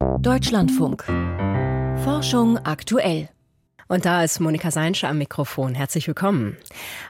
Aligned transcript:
Deutschlandfunk. 0.00 1.04
Forschung 2.04 2.58
aktuell. 2.58 3.28
Und 3.88 4.04
da 4.04 4.24
ist 4.24 4.40
Monika 4.40 4.70
Seinsche 4.70 5.08
am 5.08 5.18
Mikrofon. 5.18 5.74
Herzlich 5.74 6.06
willkommen. 6.06 6.56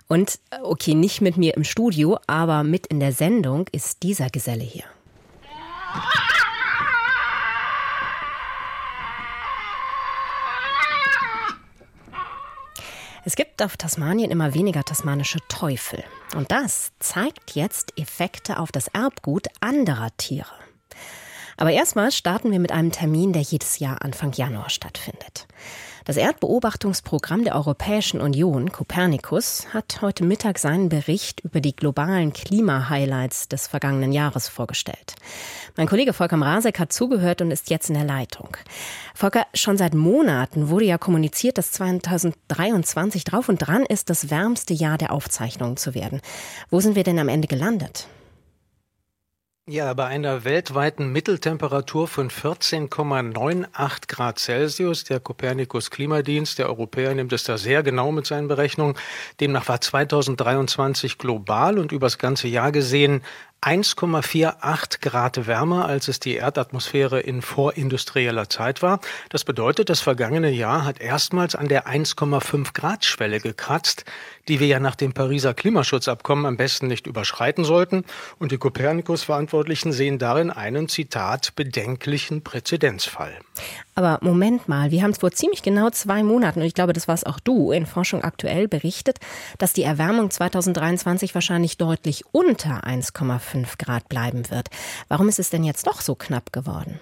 Und 0.08 0.40
okay, 0.62 0.94
nicht 0.94 1.20
mit 1.20 1.36
mir 1.36 1.56
im 1.56 1.62
Studio, 1.64 2.18
aber 2.26 2.64
mit 2.64 2.88
in 2.88 2.98
der 2.98 3.12
Sendung 3.12 3.66
ist 3.72 4.02
dieser 4.02 4.28
Geselle 4.28 4.64
hier. 4.64 4.84
Es 13.24 13.36
gibt 13.36 13.62
auf 13.62 13.76
Tasmanien 13.76 14.30
immer 14.30 14.54
weniger 14.54 14.82
tasmanische 14.82 15.38
Teufel. 15.48 16.02
Und 16.34 16.50
das 16.50 16.92
zeigt 16.98 17.54
jetzt 17.54 17.98
Effekte 17.98 18.58
auf 18.58 18.72
das 18.72 18.88
Erbgut 18.88 19.46
anderer 19.60 20.10
Tiere. 20.16 20.69
Aber 21.60 21.72
erstmal 21.72 22.10
starten 22.10 22.52
wir 22.52 22.58
mit 22.58 22.72
einem 22.72 22.90
Termin, 22.90 23.34
der 23.34 23.42
jedes 23.42 23.80
Jahr 23.80 24.00
Anfang 24.00 24.32
Januar 24.32 24.70
stattfindet. 24.70 25.46
Das 26.06 26.16
Erdbeobachtungsprogramm 26.16 27.44
der 27.44 27.54
Europäischen 27.54 28.22
Union, 28.22 28.72
Copernicus, 28.72 29.66
hat 29.74 29.98
heute 30.00 30.24
Mittag 30.24 30.58
seinen 30.58 30.88
Bericht 30.88 31.40
über 31.40 31.60
die 31.60 31.76
globalen 31.76 32.32
Klima-Highlights 32.32 33.48
des 33.48 33.66
vergangenen 33.66 34.10
Jahres 34.10 34.48
vorgestellt. 34.48 35.16
Mein 35.76 35.86
Kollege 35.86 36.14
Volker 36.14 36.38
Mrazek 36.38 36.78
hat 36.78 36.94
zugehört 36.94 37.42
und 37.42 37.50
ist 37.50 37.68
jetzt 37.68 37.90
in 37.90 37.94
der 37.94 38.04
Leitung. 38.04 38.56
Volker, 39.14 39.46
schon 39.52 39.76
seit 39.76 39.92
Monaten 39.92 40.70
wurde 40.70 40.86
ja 40.86 40.96
kommuniziert, 40.96 41.58
dass 41.58 41.72
2023 41.72 43.24
drauf 43.24 43.50
und 43.50 43.58
dran 43.58 43.84
ist, 43.84 44.08
das 44.08 44.30
wärmste 44.30 44.72
Jahr 44.72 44.96
der 44.96 45.12
Aufzeichnungen 45.12 45.76
zu 45.76 45.94
werden. 45.94 46.22
Wo 46.70 46.80
sind 46.80 46.96
wir 46.96 47.04
denn 47.04 47.18
am 47.18 47.28
Ende 47.28 47.48
gelandet? 47.48 48.08
Ja, 49.70 49.94
bei 49.94 50.06
einer 50.06 50.42
weltweiten 50.42 51.12
Mitteltemperatur 51.12 52.08
von 52.08 52.28
14,98 52.28 54.08
Grad 54.08 54.40
Celsius, 54.40 55.04
der 55.04 55.20
Kopernikus 55.20 55.92
Klimadienst 55.92 56.58
der 56.58 56.66
Europäer 56.66 57.14
nimmt 57.14 57.32
es 57.32 57.44
da 57.44 57.56
sehr 57.56 57.84
genau 57.84 58.10
mit 58.10 58.26
seinen 58.26 58.48
Berechnungen. 58.48 58.96
Demnach 59.38 59.68
war 59.68 59.80
2023 59.80 61.18
global 61.18 61.78
und 61.78 61.92
übers 61.92 62.18
ganze 62.18 62.48
Jahr 62.48 62.72
gesehen 62.72 63.22
1,48 63.62 65.02
Grad 65.02 65.46
wärmer, 65.46 65.84
als 65.84 66.08
es 66.08 66.18
die 66.18 66.34
Erdatmosphäre 66.34 67.20
in 67.20 67.42
vorindustrieller 67.42 68.48
Zeit 68.48 68.80
war. 68.80 69.00
Das 69.28 69.44
bedeutet, 69.44 69.90
das 69.90 70.00
vergangene 70.00 70.50
Jahr 70.50 70.84
hat 70.86 70.98
erstmals 70.98 71.54
an 71.54 71.68
der 71.68 71.86
1,5 71.86 72.72
Grad 72.72 73.04
Schwelle 73.04 73.38
gekratzt, 73.38 74.06
die 74.50 74.60
wir 74.60 74.66
ja 74.66 74.80
nach 74.80 74.96
dem 74.96 75.12
Pariser 75.12 75.54
Klimaschutzabkommen 75.54 76.44
am 76.44 76.56
besten 76.56 76.88
nicht 76.88 77.06
überschreiten 77.06 77.64
sollten. 77.64 78.04
Und 78.38 78.50
die 78.52 78.58
Kopernikus-Verantwortlichen 78.58 79.92
sehen 79.92 80.18
darin 80.18 80.50
einen, 80.50 80.88
Zitat, 80.88 81.54
bedenklichen 81.54 82.42
Präzedenzfall. 82.42 83.32
Aber 83.94 84.18
Moment 84.22 84.68
mal, 84.68 84.90
wir 84.90 85.02
haben 85.02 85.14
vor 85.14 85.30
ziemlich 85.30 85.62
genau 85.62 85.90
zwei 85.90 86.22
Monaten, 86.22 86.60
und 86.60 86.66
ich 86.66 86.74
glaube, 86.74 86.92
das 86.92 87.06
warst 87.06 87.26
auch 87.26 87.38
du, 87.38 87.70
in 87.70 87.86
Forschung 87.86 88.22
aktuell 88.22 88.66
berichtet, 88.66 89.18
dass 89.58 89.72
die 89.72 89.84
Erwärmung 89.84 90.30
2023 90.30 91.34
wahrscheinlich 91.34 91.76
deutlich 91.76 92.24
unter 92.32 92.84
1,5 92.84 93.78
Grad 93.78 94.08
bleiben 94.08 94.50
wird. 94.50 94.68
Warum 95.08 95.28
ist 95.28 95.38
es 95.38 95.50
denn 95.50 95.62
jetzt 95.62 95.86
doch 95.86 96.00
so 96.00 96.16
knapp 96.16 96.52
geworden? 96.52 96.98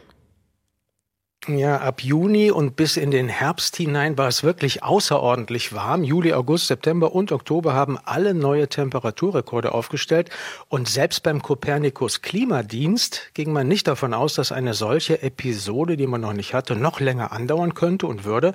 Ja, 1.49 1.79
ab 1.79 2.03
Juni 2.03 2.51
und 2.51 2.77
bis 2.77 2.99
in 2.99 3.11
den 3.11 3.31
Herbst 3.31 3.75
hinein 3.77 4.19
war 4.19 4.29
es 4.29 4.43
wirklich 4.45 4.83
außerordentlich 4.83 5.73
warm. 5.73 6.05
Juli, 6.05 6.35
August, 6.35 6.67
September 6.67 7.15
und 7.15 7.33
Oktober 7.33 7.73
haben 7.73 7.97
alle 8.05 8.35
neue 8.35 8.69
Temperaturrekorde 8.69 9.73
aufgestellt. 9.73 10.29
Und 10.69 10.89
selbst 10.89 11.23
beim 11.23 11.41
Kopernikus 11.41 12.21
Klimadienst 12.21 13.31
ging 13.33 13.51
man 13.51 13.67
nicht 13.67 13.89
davon 13.89 14.13
aus, 14.13 14.35
dass 14.35 14.53
eine 14.53 14.75
solche 14.75 15.23
Episode, 15.23 15.97
die 15.97 16.07
man 16.07 16.21
noch 16.21 16.35
nicht 16.35 16.53
hatte, 16.53 16.77
noch 16.77 17.01
länger 17.01 17.33
andauern 17.33 17.73
könnte 17.73 18.07
und 18.07 18.27
würde. 18.27 18.53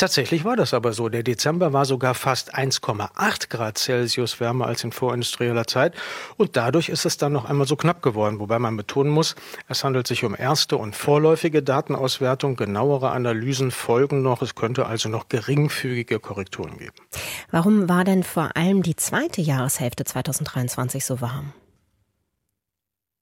Tatsächlich 0.00 0.46
war 0.46 0.56
das 0.56 0.72
aber 0.72 0.94
so. 0.94 1.10
Der 1.10 1.22
Dezember 1.22 1.74
war 1.74 1.84
sogar 1.84 2.14
fast 2.14 2.54
1,8 2.56 3.50
Grad 3.50 3.76
Celsius 3.76 4.40
wärmer 4.40 4.66
als 4.66 4.82
in 4.82 4.92
vorindustrieller 4.92 5.66
Zeit. 5.66 5.92
Und 6.38 6.56
dadurch 6.56 6.88
ist 6.88 7.04
es 7.04 7.18
dann 7.18 7.34
noch 7.34 7.44
einmal 7.44 7.66
so 7.66 7.76
knapp 7.76 8.00
geworden. 8.00 8.40
Wobei 8.40 8.58
man 8.58 8.78
betonen 8.78 9.10
muss, 9.10 9.34
es 9.68 9.84
handelt 9.84 10.06
sich 10.06 10.24
um 10.24 10.34
erste 10.34 10.78
und 10.78 10.96
vorläufige 10.96 11.62
Datenauswertung. 11.62 12.56
Genauere 12.56 13.10
Analysen 13.10 13.70
folgen 13.70 14.22
noch. 14.22 14.40
Es 14.40 14.54
könnte 14.54 14.86
also 14.86 15.10
noch 15.10 15.28
geringfügige 15.28 16.18
Korrekturen 16.18 16.78
geben. 16.78 16.94
Warum 17.50 17.90
war 17.90 18.04
denn 18.04 18.22
vor 18.22 18.56
allem 18.56 18.82
die 18.82 18.96
zweite 18.96 19.42
Jahreshälfte 19.42 20.04
2023 20.06 21.04
so 21.04 21.20
warm? 21.20 21.52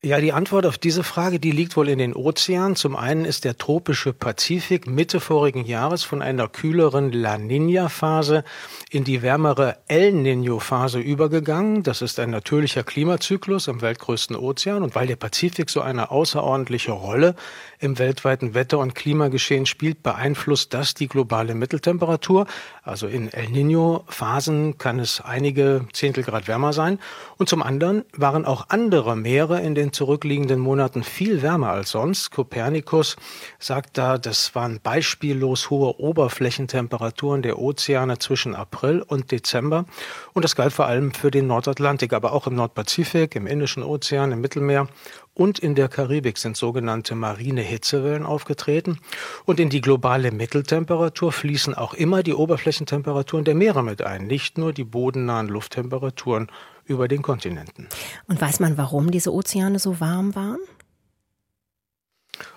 Ja, 0.01 0.21
die 0.21 0.33
Antwort 0.33 0.65
auf 0.65 0.79
diese 0.79 1.03
Frage, 1.03 1.41
die 1.41 1.51
liegt 1.51 1.77
wohl 1.77 1.89
in 1.89 1.99
den 1.99 2.15
Ozeanen. 2.15 2.77
Zum 2.77 2.95
einen 2.95 3.25
ist 3.25 3.45
der 3.45 3.59
tropische 3.59 4.13
Pazifik 4.13 4.87
Mitte 4.87 5.19
vorigen 5.19 5.65
Jahres 5.65 6.05
von 6.05 6.23
einer 6.23 6.47
kühleren 6.47 7.11
La 7.11 7.37
Nina-Phase 7.37 8.45
in 8.91 9.03
die 9.03 9.23
wärmere 9.23 9.79
El 9.89 10.13
Nino-Phase 10.13 11.01
übergegangen. 11.01 11.83
Das 11.83 12.01
ist 12.01 12.21
ein 12.21 12.31
natürlicher 12.31 12.85
Klimazyklus 12.85 13.67
im 13.67 13.81
weltgrößten 13.81 14.37
Ozean. 14.37 14.85
Und 14.85 14.95
weil 14.95 15.09
der 15.09 15.17
Pazifik 15.17 15.69
so 15.69 15.81
eine 15.81 16.13
außerordentliche 16.13 16.93
Rolle 16.93 17.35
im 17.81 17.99
weltweiten 17.99 18.55
Wetter- 18.55 18.79
und 18.79 18.95
Klimageschehen 18.95 19.67
spielt, 19.67 20.05
beeinflusst 20.05 20.75
das 20.75 20.95
die 20.95 21.09
globale 21.09 21.57
Mitteltemperatur. 21.57 22.47
Also 22.85 23.09
in 23.09 23.33
El 23.33 23.49
Nino-Phasen 23.49 24.79
kann 24.79 25.01
es 25.01 25.21
einige 25.21 25.87
Zehntelgrad 25.93 26.47
wärmer 26.47 26.73
sein. 26.73 27.01
Und 27.37 27.49
zum 27.49 27.65
anderen 27.65 28.05
waren 28.17 28.45
auch 28.45 28.67
andere 28.69 29.17
Meere 29.17 29.61
in 29.61 29.75
den 29.75 29.89
zurückliegenden 29.99 30.61
Monaten 30.61 31.03
viel 31.03 31.43
wärmer 31.43 31.71
als 31.71 31.91
sonst. 31.91 32.31
Kopernikus 32.31 33.17
sagt 33.59 33.99
da, 33.99 34.17
das 34.17 34.55
waren 34.55 34.79
beispiellos 34.81 35.71
hohe 35.71 35.99
Oberflächentemperaturen 35.99 37.43
der 37.43 37.59
Ozeane 37.59 38.19
zwischen 38.19 38.55
April 38.55 39.03
und 39.03 39.33
Dezember. 39.33 39.87
Und 40.35 40.45
das 40.45 40.55
galt 40.55 40.73
vor 40.73 40.87
allem 40.87 41.13
für 41.13 41.33
den 41.33 41.49
Nordatlantik, 41.49 42.13
aber 42.13 42.33
auch 42.33 42.47
im 42.47 42.55
Nordpazifik, 42.55 43.35
im 43.35 43.49
Indischen 43.49 43.83
Ozean, 43.83 44.31
im 44.31 44.41
Mittelmeer 44.41 44.87
und 45.35 45.59
in 45.59 45.75
der 45.75 45.89
Karibik 45.89 46.39
sind 46.39 46.57
sogenannte 46.57 47.17
marine 47.17 47.63
Hitzewellen 47.63 48.25
aufgetreten. 48.25 48.99
Und 49.47 49.59
in 49.59 49.69
die 49.69 49.81
globale 49.81 50.31
Mitteltemperatur 50.31 51.33
fließen 51.33 51.75
auch 51.75 51.95
immer 51.95 52.23
die 52.23 52.35
Oberflächentemperaturen 52.35 53.45
der 53.45 53.55
Meere 53.57 53.83
mit 53.83 54.03
ein, 54.03 54.27
nicht 54.29 54.59
nur 54.59 54.73
die 54.73 54.85
bodennahen 54.85 55.49
Lufttemperaturen 55.49 56.51
über 56.88 57.06
den 57.06 57.22
Kontinenten. 57.22 57.88
Und 58.26 58.41
weiß 58.41 58.60
man, 58.60 58.76
warum 58.76 59.10
diese 59.10 59.32
Ozeane 59.32 59.78
so 59.78 60.00
warm 60.00 60.34
waren? 60.34 60.59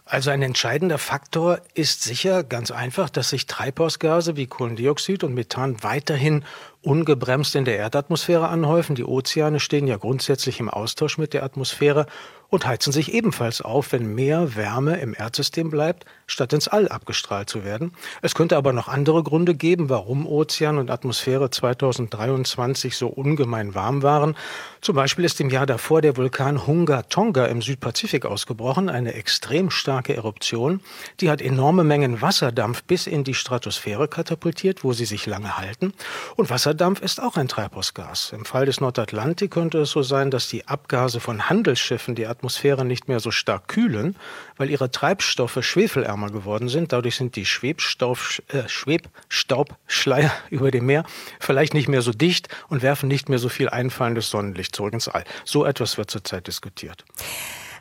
Also 0.05 0.29
ein 0.29 0.41
entscheidender 0.41 0.97
Faktor 0.97 1.61
ist 1.73 2.03
sicher 2.03 2.43
ganz 2.43 2.69
einfach, 2.69 3.09
dass 3.09 3.29
sich 3.29 3.47
Treibhausgase 3.47 4.35
wie 4.35 4.45
Kohlendioxid 4.45 5.23
und 5.23 5.33
Methan 5.33 5.83
weiterhin 5.83 6.43
ungebremst 6.81 7.55
in 7.55 7.65
der 7.65 7.77
Erdatmosphäre 7.77 8.47
anhäufen. 8.49 8.95
Die 8.95 9.03
Ozeane 9.03 9.59
stehen 9.59 9.87
ja 9.87 9.97
grundsätzlich 9.97 10.59
im 10.59 10.69
Austausch 10.69 11.17
mit 11.17 11.33
der 11.33 11.43
Atmosphäre 11.43 12.07
und 12.51 12.67
heizen 12.67 12.91
sich 12.91 13.13
ebenfalls 13.13 13.61
auf, 13.61 13.93
wenn 13.93 14.13
mehr 14.13 14.55
Wärme 14.55 14.99
im 14.99 15.15
Erdsystem 15.17 15.69
bleibt, 15.69 16.05
statt 16.27 16.51
ins 16.51 16.67
All 16.67 16.89
abgestrahlt 16.89 17.49
zu 17.49 17.63
werden. 17.63 17.93
Es 18.21 18.35
könnte 18.35 18.57
aber 18.57 18.73
noch 18.73 18.89
andere 18.89 19.23
Gründe 19.23 19.55
geben, 19.55 19.89
warum 19.89 20.27
Ozean 20.27 20.77
und 20.77 20.91
Atmosphäre 20.91 21.49
2023 21.49 22.97
so 22.97 23.07
ungemein 23.07 23.73
warm 23.73 24.03
waren. 24.03 24.35
Zum 24.81 24.95
Beispiel 24.95 25.23
ist 25.23 25.39
im 25.39 25.49
Jahr 25.49 25.65
davor 25.65 26.01
der 26.01 26.17
Vulkan 26.17 26.67
Hunga 26.67 27.03
Tonga 27.03 27.45
im 27.45 27.61
Südpazifik 27.61 28.25
ausgebrochen, 28.25 28.89
eine 28.89 29.13
extrem 29.13 29.69
starke 29.69 30.13
Eruption. 30.13 30.81
Die 31.21 31.29
hat 31.29 31.41
enorme 31.41 31.85
Mengen 31.85 32.21
Wasserdampf 32.21 32.83
bis 32.83 33.07
in 33.07 33.23
die 33.23 33.33
Stratosphäre 33.33 34.09
katapultiert, 34.09 34.83
wo 34.83 34.91
sie 34.91 35.05
sich 35.05 35.25
lange 35.25 35.57
halten. 35.57 35.93
Und 36.35 36.49
Wasserdampf 36.71 37.01
ist 37.01 37.21
auch 37.21 37.35
ein 37.35 37.49
Treibhausgas. 37.49 38.31
Im 38.31 38.45
Fall 38.45 38.65
des 38.65 38.79
Nordatlantik 38.79 39.51
könnte 39.51 39.79
es 39.79 39.91
so 39.91 40.03
sein, 40.03 40.31
dass 40.31 40.47
die 40.47 40.69
Abgase 40.69 41.19
von 41.19 41.49
Handelsschiffen 41.49 42.15
die 42.15 42.27
Atmosphäre 42.27 42.85
nicht 42.85 43.09
mehr 43.09 43.19
so 43.19 43.29
stark 43.29 43.67
kühlen, 43.67 44.15
weil 44.55 44.69
ihre 44.69 44.89
Treibstoffe 44.89 45.57
schwefelärmer 45.59 46.29
geworden 46.29 46.69
sind. 46.69 46.93
Dadurch 46.93 47.17
sind 47.17 47.35
die 47.35 47.45
Schwebstaub, 47.45 48.19
äh, 48.47 48.69
Schwebstaubschleier 48.69 50.31
über 50.49 50.71
dem 50.71 50.85
Meer 50.85 51.03
vielleicht 51.41 51.73
nicht 51.73 51.89
mehr 51.89 52.01
so 52.01 52.13
dicht 52.13 52.47
und 52.69 52.83
werfen 52.83 53.09
nicht 53.09 53.27
mehr 53.27 53.39
so 53.39 53.49
viel 53.49 53.67
einfallendes 53.67 54.29
Sonnenlicht 54.29 54.73
zurück 54.73 54.93
ins 54.93 55.09
All. 55.09 55.25
So 55.43 55.65
etwas 55.65 55.97
wird 55.97 56.09
zurzeit 56.09 56.47
diskutiert. 56.47 57.03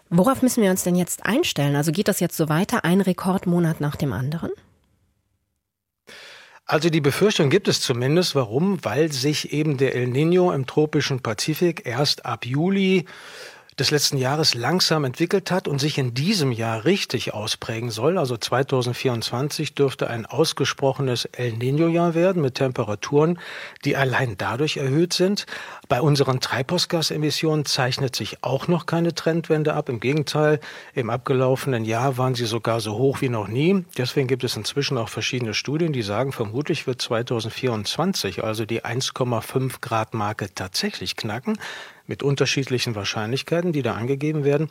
Worauf 0.08 0.42
müssen 0.42 0.64
wir 0.64 0.72
uns 0.72 0.82
denn 0.82 0.96
jetzt 0.96 1.24
einstellen? 1.24 1.76
Also 1.76 1.92
geht 1.92 2.08
das 2.08 2.18
jetzt 2.18 2.36
so 2.36 2.48
weiter, 2.48 2.84
ein 2.84 3.00
Rekordmonat 3.00 3.80
nach 3.80 3.94
dem 3.94 4.12
anderen? 4.12 4.50
Also 6.70 6.88
die 6.88 7.00
Befürchtung 7.00 7.50
gibt 7.50 7.66
es 7.66 7.80
zumindest. 7.80 8.36
Warum? 8.36 8.78
Weil 8.84 9.10
sich 9.10 9.52
eben 9.52 9.76
der 9.76 9.96
El 9.96 10.06
Nino 10.06 10.52
im 10.52 10.66
tropischen 10.66 11.18
Pazifik 11.20 11.84
erst 11.84 12.24
ab 12.24 12.46
Juli 12.46 13.06
des 13.80 13.90
letzten 13.90 14.18
Jahres 14.18 14.54
langsam 14.54 15.04
entwickelt 15.04 15.50
hat 15.50 15.66
und 15.66 15.80
sich 15.80 15.96
in 15.96 16.12
diesem 16.12 16.52
Jahr 16.52 16.84
richtig 16.84 17.32
ausprägen 17.32 17.90
soll. 17.90 18.18
Also 18.18 18.36
2024 18.36 19.74
dürfte 19.74 20.10
ein 20.10 20.26
ausgesprochenes 20.26 21.24
El 21.24 21.54
Niño-Jahr 21.54 22.14
werden 22.14 22.42
mit 22.42 22.56
Temperaturen, 22.56 23.38
die 23.86 23.96
allein 23.96 24.36
dadurch 24.36 24.76
erhöht 24.76 25.14
sind. 25.14 25.46
Bei 25.88 26.02
unseren 26.02 26.40
Treibhausgasemissionen 26.40 27.64
zeichnet 27.64 28.14
sich 28.14 28.44
auch 28.44 28.68
noch 28.68 28.84
keine 28.84 29.14
Trendwende 29.14 29.72
ab. 29.72 29.88
Im 29.88 29.98
Gegenteil, 29.98 30.60
im 30.94 31.08
abgelaufenen 31.08 31.86
Jahr 31.86 32.18
waren 32.18 32.34
sie 32.34 32.46
sogar 32.46 32.80
so 32.80 32.98
hoch 32.98 33.22
wie 33.22 33.30
noch 33.30 33.48
nie. 33.48 33.84
Deswegen 33.96 34.28
gibt 34.28 34.44
es 34.44 34.56
inzwischen 34.56 34.98
auch 34.98 35.08
verschiedene 35.08 35.54
Studien, 35.54 35.94
die 35.94 36.02
sagen, 36.02 36.32
vermutlich 36.32 36.86
wird 36.86 37.00
2024 37.00 38.44
also 38.44 38.66
die 38.66 38.84
1,5 38.84 39.80
Grad 39.80 40.12
Marke 40.12 40.54
tatsächlich 40.54 41.16
knacken 41.16 41.58
mit 42.10 42.24
unterschiedlichen 42.24 42.96
Wahrscheinlichkeiten, 42.96 43.72
die 43.72 43.82
da 43.82 43.94
angegeben 43.94 44.44
werden. 44.44 44.68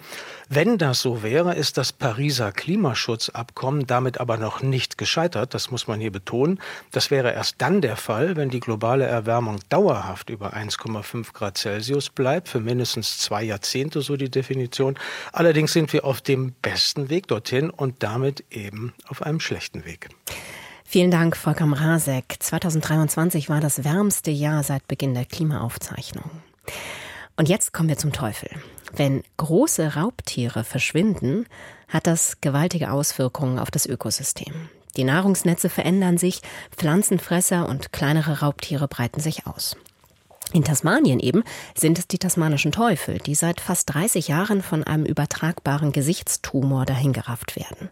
Wenn 0.49 0.77
das 0.77 1.01
so 1.01 1.23
wäre, 1.23 1.55
ist 1.55 1.77
das 1.77 1.93
Pariser 1.93 2.51
Klimaschutzabkommen 2.51 3.87
damit 3.87 4.19
aber 4.19 4.37
noch 4.37 4.61
nicht 4.61 4.97
gescheitert, 4.97 5.53
das 5.53 5.71
muss 5.71 5.87
man 5.87 6.01
hier 6.01 6.11
betonen. 6.11 6.59
Das 6.91 7.09
wäre 7.09 7.31
erst 7.31 7.55
dann 7.59 7.81
der 7.81 7.95
Fall, 7.95 8.35
wenn 8.35 8.49
die 8.49 8.59
globale 8.59 9.05
Erwärmung 9.05 9.59
dauerhaft 9.69 10.29
über 10.29 10.53
1,5 10.53 11.33
Grad 11.33 11.57
Celsius 11.57 12.09
bleibt, 12.09 12.49
für 12.49 12.59
mindestens 12.59 13.17
zwei 13.17 13.43
Jahrzehnte, 13.43 14.01
so 14.01 14.17
die 14.17 14.29
Definition. 14.29 14.99
Allerdings 15.31 15.71
sind 15.71 15.93
wir 15.93 16.03
auf 16.03 16.19
dem 16.19 16.53
besten 16.61 17.09
Weg 17.09 17.27
dorthin 17.27 17.69
und 17.69 18.03
damit 18.03 18.43
eben 18.51 18.93
auf 19.07 19.21
einem 19.21 19.39
schlechten 19.39 19.85
Weg. 19.85 20.09
Vielen 20.83 21.11
Dank, 21.11 21.37
Volker 21.37 21.67
Mrazek. 21.67 22.35
2023 22.39 23.47
war 23.47 23.61
das 23.61 23.85
wärmste 23.85 24.31
Jahr 24.31 24.63
seit 24.63 24.87
Beginn 24.89 25.13
der 25.13 25.23
Klimaaufzeichnung. 25.23 26.29
Und 27.39 27.47
jetzt 27.47 27.71
kommen 27.71 27.87
wir 27.87 27.97
zum 27.97 28.11
Teufel. 28.11 28.49
Wenn 28.91 29.23
große 29.37 29.95
Raubtiere 29.95 30.65
verschwinden, 30.65 31.45
hat 31.87 32.05
das 32.05 32.41
gewaltige 32.41 32.91
Auswirkungen 32.91 33.59
auf 33.59 33.71
das 33.71 33.85
Ökosystem. 33.85 34.67
Die 34.97 35.05
Nahrungsnetze 35.05 35.69
verändern 35.69 36.17
sich, 36.17 36.41
Pflanzenfresser 36.75 37.69
und 37.69 37.93
kleinere 37.93 38.41
Raubtiere 38.41 38.89
breiten 38.89 39.21
sich 39.21 39.47
aus. 39.47 39.77
In 40.51 40.63
Tasmanien 40.63 41.19
eben 41.19 41.43
sind 41.75 41.99
es 41.99 42.07
die 42.07 42.17
tasmanischen 42.17 42.71
Teufel, 42.71 43.19
die 43.19 43.35
seit 43.35 43.61
fast 43.61 43.93
30 43.93 44.29
Jahren 44.29 44.63
von 44.63 44.83
einem 44.83 45.05
übertragbaren 45.05 45.91
Gesichtstumor 45.91 46.87
dahingerafft 46.87 47.55
werden. 47.55 47.89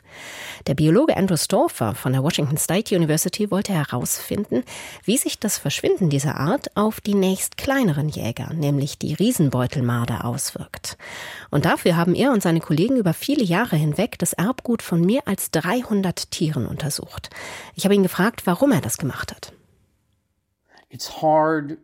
Der 0.65 0.73
Biologe 0.73 1.15
Andrew 1.15 1.37
Stauffer 1.37 1.93
von 1.93 2.13
der 2.13 2.23
Washington 2.23 2.57
State 2.57 2.95
University 2.95 3.51
wollte 3.51 3.73
herausfinden, 3.73 4.63
wie 5.03 5.17
sich 5.17 5.39
das 5.39 5.59
Verschwinden 5.59 6.09
dieser 6.09 6.37
Art 6.37 6.75
auf 6.75 6.99
die 6.99 7.13
nächst 7.13 7.57
kleineren 7.57 8.09
Jäger, 8.09 8.51
nämlich 8.55 8.97
die 8.97 9.13
Riesenbeutelmarder, 9.13 10.25
auswirkt. 10.25 10.97
Und 11.51 11.65
dafür 11.65 11.95
haben 11.95 12.15
er 12.15 12.31
und 12.31 12.41
seine 12.41 12.59
Kollegen 12.59 12.97
über 12.97 13.13
viele 13.13 13.43
Jahre 13.43 13.75
hinweg 13.75 14.17
das 14.17 14.33
Erbgut 14.33 14.81
von 14.81 15.01
mehr 15.01 15.21
als 15.27 15.51
300 15.51 16.31
Tieren 16.31 16.65
untersucht. 16.65 17.29
Ich 17.75 17.85
habe 17.85 17.93
ihn 17.93 18.03
gefragt, 18.03 18.47
warum 18.47 18.71
er 18.71 18.81
das 18.81 18.97
gemacht 18.97 19.31
hat. 19.31 19.53
It's 20.89 21.21
hard 21.21 21.77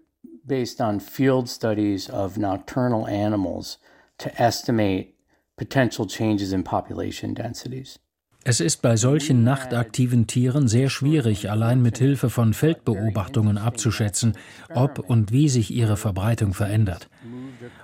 based 0.45 0.81
on 0.81 1.00
field 1.00 1.50
studies 1.50 2.10
of 2.10 2.38
nocturnal 2.38 3.07
animals 3.07 3.78
to 4.18 4.30
estimate 4.42 5.16
potential 5.57 6.06
changes 6.07 6.51
in 6.51 6.63
population 6.63 7.34
densities. 7.34 8.00
Es 8.45 8.60
ist 8.60 8.81
bei 8.81 8.98
solchen 8.98 9.45
nachtaktiven 9.45 10.28
Tieren 10.28 10.68
sehr 10.68 10.90
schwierig, 10.90 11.50
allein 11.50 11.81
mit 11.81 11.98
Hilfe 11.98 12.30
von 12.30 12.54
Feldbeobachtungen 12.54 13.57
abzuschätzen, 13.57 14.34
ob 14.74 15.00
und 15.00 15.31
wie 15.31 15.48
sich 15.48 15.72
ihre 15.72 15.95
Verbreitung 15.95 16.54
verändert. 16.54 17.10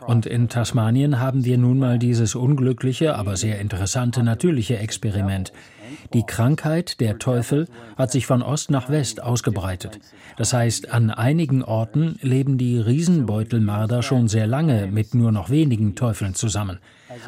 Und 0.06 0.26
in 0.26 0.50
Tasmanien 0.50 1.20
haben 1.20 1.46
wir 1.46 1.58
nun 1.58 1.80
mal 1.80 1.98
dieses 1.98 2.36
unglückliche, 2.36 3.16
aber 3.16 3.38
sehr 3.38 3.60
interessante 3.60 4.22
natürliche 4.22 4.78
Experiment. 4.78 5.54
Die 6.14 6.24
Krankheit 6.24 7.00
der 7.00 7.20
Teufel 7.20 7.68
hat 7.98 8.12
sich 8.12 8.26
von 8.26 8.42
Ost 8.42 8.72
nach 8.72 8.90
West 8.90 9.22
ausgebreitet. 9.22 10.00
Das 10.38 10.54
heißt, 10.54 10.92
an 10.92 11.10
einigen 11.10 11.64
Orten 11.64 12.18
leben 12.22 12.58
die 12.58 12.80
Riesenbeutelmarder 12.80 14.02
schon 14.02 14.28
sehr 14.28 14.48
lange 14.48 14.88
mit 14.88 15.14
nur 15.14 15.32
noch 15.32 15.50
wenigen 15.50 15.96
Teufeln 15.96 16.36
zusammen. 16.36 16.80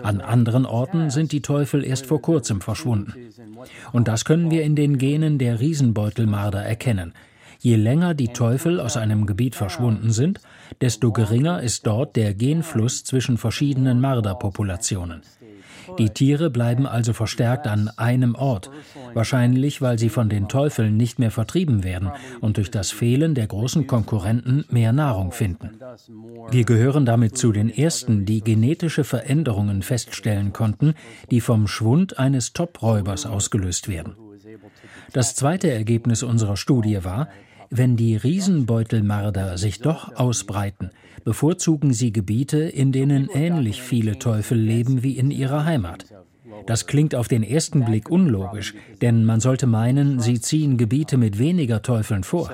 An 0.04 0.22
anderen 0.22 0.66
Orten 0.66 1.10
sind 1.10 1.32
die 1.32 1.42
Teufel 1.42 1.84
erst 1.84 2.06
vor 2.06 2.22
kurzem 2.22 2.62
verschwunden. 2.62 3.14
Und 3.92 4.08
das 4.08 4.26
können 4.26 4.52
wir 4.52 4.64
in 4.64 4.76
den 4.76 4.98
Genen 4.98 5.38
der 5.38 5.60
Riesenbeutelmarder 5.60 6.64
erkennen. 6.64 7.14
Je 7.60 7.76
länger 7.76 8.16
die 8.16 8.30
Teufel 8.30 8.80
aus 8.80 8.98
einem 8.98 9.28
Gebiet 9.28 9.56
verschwunden 9.56 10.12
sind, 10.12 10.40
desto 10.82 11.12
geringer 11.12 11.62
ist 11.62 11.86
dort 11.86 12.16
der 12.16 12.34
Genfluss 12.34 13.04
zwischen 13.04 13.38
verschiedenen 13.38 14.02
Marderpopulationen. 14.02 15.22
Die 15.98 16.10
Tiere 16.10 16.50
bleiben 16.50 16.86
also 16.86 17.14
verstärkt 17.14 17.68
an 17.68 17.90
einem 17.98 18.36
Ort, 18.36 18.70
wahrscheinlich 19.14 19.82
weil 19.82 20.00
sie 20.00 20.10
von 20.10 20.30
den 20.30 20.48
Teufeln 20.48 20.98
nicht 20.98 21.20
mehr 21.20 21.32
vertrieben 21.32 21.84
werden 21.84 22.12
und 22.40 22.58
durch 22.58 22.72
das 22.72 22.92
Fehlen 22.92 23.36
der 23.36 23.48
großen 23.48 23.88
Konkurrenten 23.88 24.66
mehr 24.70 24.94
Nahrung 24.94 25.32
finden. 25.32 25.80
Wir 26.50 26.64
gehören 26.64 27.06
damit 27.06 27.38
zu 27.38 27.52
den 27.52 27.70
ersten, 27.70 28.26
die 28.26 28.42
genetische 28.42 29.04
Veränderungen 29.04 29.82
feststellen 29.82 30.54
konnten, 30.54 30.94
die 31.30 31.42
vom 31.42 31.68
Schwund 31.68 32.20
eines 32.20 32.54
Topräubers 32.54 33.26
ausgelöst 33.26 33.88
werden. 33.88 34.16
Das 35.14 35.36
zweite 35.36 35.70
Ergebnis 35.70 36.24
unserer 36.24 36.58
Studie 36.58 37.04
war, 37.04 37.28
wenn 37.72 37.96
die 37.96 38.18
Riesenbeutelmarder 38.18 39.58
sich 39.58 39.80
doch 39.80 40.14
ausbreiten, 40.16 40.92
bevorzugen 41.24 41.94
sie 41.94 42.12
Gebiete, 42.12 42.60
in 42.60 42.92
denen 42.92 43.30
ähnlich 43.34 43.82
viele 43.82 44.20
Teufel 44.20 44.58
leben 44.58 45.04
wie 45.04 45.18
in 45.18 45.32
ihrer 45.32 45.66
Heimat. 45.66 46.06
Das 46.68 46.86
klingt 46.86 47.16
auf 47.16 47.28
den 47.28 47.44
ersten 47.44 47.86
Blick 47.86 48.10
unlogisch, 48.10 48.76
denn 49.02 49.24
man 49.24 49.40
sollte 49.40 49.68
meinen, 49.68 50.20
sie 50.20 50.40
ziehen 50.42 50.78
Gebiete 50.78 51.18
mit 51.18 51.40
weniger 51.40 51.82
Teufeln 51.82 52.24
vor. 52.24 52.52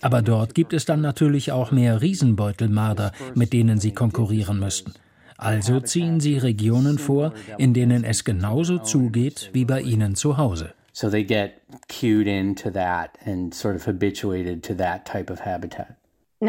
Aber 0.00 0.22
dort 0.22 0.54
gibt 0.56 0.72
es 0.72 0.84
dann 0.84 1.00
natürlich 1.00 1.52
auch 1.52 1.70
mehr 1.70 2.02
Riesenbeutelmarder, 2.02 3.12
mit 3.34 3.52
denen 3.52 3.78
sie 3.78 3.92
konkurrieren 3.92 4.58
müssten. 4.58 4.92
Also 5.36 5.78
ziehen 5.78 6.18
sie 6.18 6.36
Regionen 6.36 6.98
vor, 6.98 7.32
in 7.58 7.74
denen 7.74 8.02
es 8.02 8.24
genauso 8.24 8.78
zugeht 8.78 9.50
wie 9.52 9.64
bei 9.64 9.80
ihnen 9.80 10.16
zu 10.16 10.36
Hause. 10.36 10.74
So 11.00 11.08
they 11.08 11.22
get 11.22 11.60
cued 11.86 12.26
into 12.26 12.72
that 12.72 13.16
and 13.24 13.54
sort 13.54 13.76
of 13.76 13.86
habituated 13.86 14.64
to 14.64 14.74
that 14.78 15.04
type 15.04 15.32
of 15.32 15.44
habitat. 15.44 15.94
Die 16.40 16.46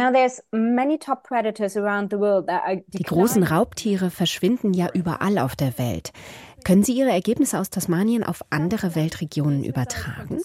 großen 3.04 3.44
Raubtiere 3.44 4.10
verschwinden 4.10 4.74
ja 4.74 4.90
überall 4.92 5.38
auf 5.38 5.56
der 5.56 5.78
Welt. 5.78 6.12
Können 6.64 6.82
Sie 6.82 6.94
Ihre 6.94 7.12
Ergebnisse 7.12 7.60
aus 7.60 7.70
Tasmanien 7.70 8.24
auf 8.24 8.44
andere 8.50 8.96
Weltregionen 8.96 9.64
übertragen? 9.64 10.40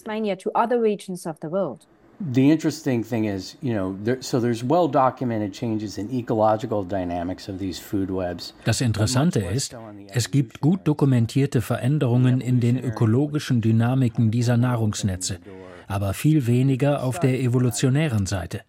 The 2.19 2.49
interesting 2.49 3.03
thing 3.03 3.25
is, 3.25 3.57
you 3.61 3.73
know, 3.73 3.95
there, 4.03 4.21
so 4.21 4.39
there's 4.39 4.63
well 4.63 4.87
documented 4.87 5.53
changes 5.53 5.97
in 5.97 6.09
ecological 6.11 6.83
dynamics 6.83 7.49
of 7.49 7.59
these 7.59 7.77
food 7.79 8.09
webs. 8.09 8.53
Das 8.63 8.79
Interessante 8.79 9.39
ist, 9.39 9.75
es 10.09 10.31
gibt 10.31 10.61
gut 10.61 10.81
dokumentierte 10.85 11.61
Veränderungen 11.61 12.39
in 12.39 12.59
den 12.61 12.77
ökologischen 12.77 13.61
Dynamiken 13.61 14.31
dieser 14.31 14.55
Nahrungsnetze, 14.55 15.39
aber 15.87 16.13
viel 16.13 16.47
weniger 16.47 17.03
auf 17.03 17.19
der 17.19 17.41
evolutionären 17.41 18.25
Seite. 18.25 18.61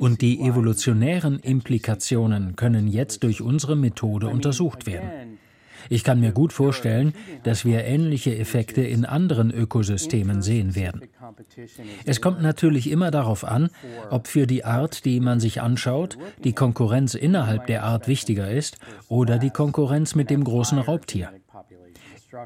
Und 0.00 0.20
die 0.20 0.40
evolutionären 0.40 1.38
Implikationen 1.38 2.54
können 2.56 2.86
jetzt 2.88 3.22
durch 3.22 3.40
unsere 3.40 3.76
Methode 3.76 4.28
untersucht 4.28 4.86
werden. 4.86 5.33
Ich 5.88 6.04
kann 6.04 6.20
mir 6.20 6.32
gut 6.32 6.52
vorstellen, 6.52 7.12
dass 7.42 7.64
wir 7.64 7.84
ähnliche 7.84 8.36
Effekte 8.36 8.82
in 8.82 9.04
anderen 9.04 9.50
Ökosystemen 9.50 10.42
sehen 10.42 10.74
werden. 10.74 11.02
Es 12.04 12.20
kommt 12.20 12.42
natürlich 12.42 12.90
immer 12.90 13.10
darauf 13.10 13.44
an, 13.44 13.70
ob 14.10 14.26
für 14.26 14.46
die 14.46 14.64
Art, 14.64 15.04
die 15.04 15.20
man 15.20 15.40
sich 15.40 15.60
anschaut, 15.60 16.18
die 16.42 16.52
Konkurrenz 16.52 17.14
innerhalb 17.14 17.66
der 17.66 17.84
Art 17.84 18.08
wichtiger 18.08 18.50
ist 18.50 18.78
oder 19.08 19.38
die 19.38 19.50
Konkurrenz 19.50 20.14
mit 20.14 20.30
dem 20.30 20.44
großen 20.44 20.78
Raubtier. 20.78 21.30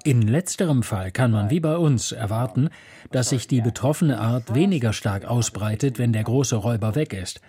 In 0.05 0.23
letzterem 0.23 0.83
Fall 0.83 1.11
kann 1.11 1.31
man 1.31 1.51
wie 1.51 1.61
bei 1.61 1.77
uns 1.77 2.13
erwarten, 2.13 2.69
dass 3.11 3.31
sich 3.31 3.47
die 3.47 3.63
betroffene 3.63 4.21
Art 4.21 4.55
weniger 4.55 4.93
stark 4.93 5.25
ausbreitet, 5.25 5.99
wenn 5.99 6.13
der 6.13 6.25
große 6.25 6.57
Räuber 6.57 6.95
weg 6.95 7.15
ist. 7.15 7.41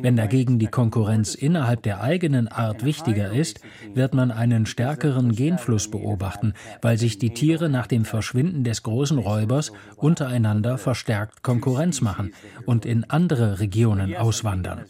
Wenn 0.00 0.16
dagegen 0.16 0.58
die 0.58 0.66
Konkurrenz 0.66 1.34
innerhalb 1.34 1.82
der 1.82 2.00
eigenen 2.02 2.48
Art 2.48 2.84
wichtiger 2.84 3.32
ist, 3.32 3.60
wird 3.94 4.14
man 4.14 4.30
einen 4.30 4.66
stärkeren 4.66 5.32
Genfluss 5.32 5.90
beobachten, 5.90 6.54
weil 6.82 6.98
sich 6.98 7.18
die 7.18 7.30
Tiere 7.30 7.68
nach 7.68 7.86
dem 7.86 8.04
Verschwinden 8.04 8.64
des 8.64 8.82
großen 8.82 9.18
Räubers 9.18 9.72
untereinander 9.96 10.78
verstärkt 10.78 11.42
Konkurrenz 11.42 12.00
machen 12.00 12.32
und 12.66 12.86
in 12.86 13.04
andere 13.04 13.60
Regionen 13.60 14.16
auswandern. 14.16 14.84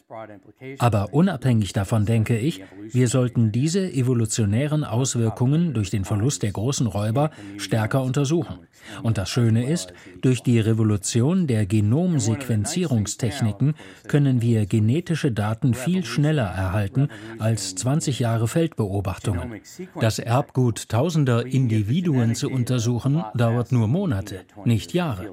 Aber 0.79 1.13
unabhängig 1.13 1.73
davon 1.73 2.07
denke 2.07 2.39
ich, 2.39 2.63
wir 2.91 3.09
sollten 3.09 3.53
diese 3.53 3.91
evolutionären 3.93 4.85
Auswirkungen 4.85 5.75
durch 5.75 5.91
den 5.91 6.05
Verlust 6.05 6.43
der 6.43 6.53
großen 6.53 6.87
Räuber 6.87 7.31
stärker 7.57 8.03
untersuchen. 8.03 8.59
Und 9.03 9.19
das 9.19 9.29
Schöne 9.29 9.69
ist, 9.71 9.93
durch 10.21 10.43
die 10.43 10.59
Revolution 10.61 11.47
der 11.47 11.67
Genomsequenzierungstechniken 11.67 13.75
können 14.07 14.41
wir 14.43 14.67
genetische 14.67 15.33
Daten 15.33 15.75
viel 15.75 16.05
schneller 16.05 16.47
erhalten 16.47 17.09
als 17.39 17.75
20 17.75 18.19
Jahre 18.19 18.49
Feldbeobachtungen. 18.49 19.61
Das 20.01 20.19
Erbgut 20.19 20.89
tausender 20.89 21.47
Individuen 21.47 22.35
zu 22.35 22.51
untersuchen, 22.51 23.23
dauert 23.35 23.71
nur 23.73 23.89
Monate, 23.89 24.45
nicht 24.65 24.95
Jahre. 24.95 25.33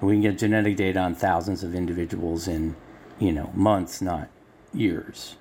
We 0.00 0.14
can 0.14 0.20
get 0.20 0.38
genetic 0.38 0.76
data 0.76 1.06
on 1.06 1.14
thousands 1.14 1.62
of 1.62 1.74
individuals 1.74 2.48
in, 2.48 2.74
you 3.20 3.30
know, 3.30 3.48
months, 3.54 4.00
not 4.00 4.26
years. 4.74 5.36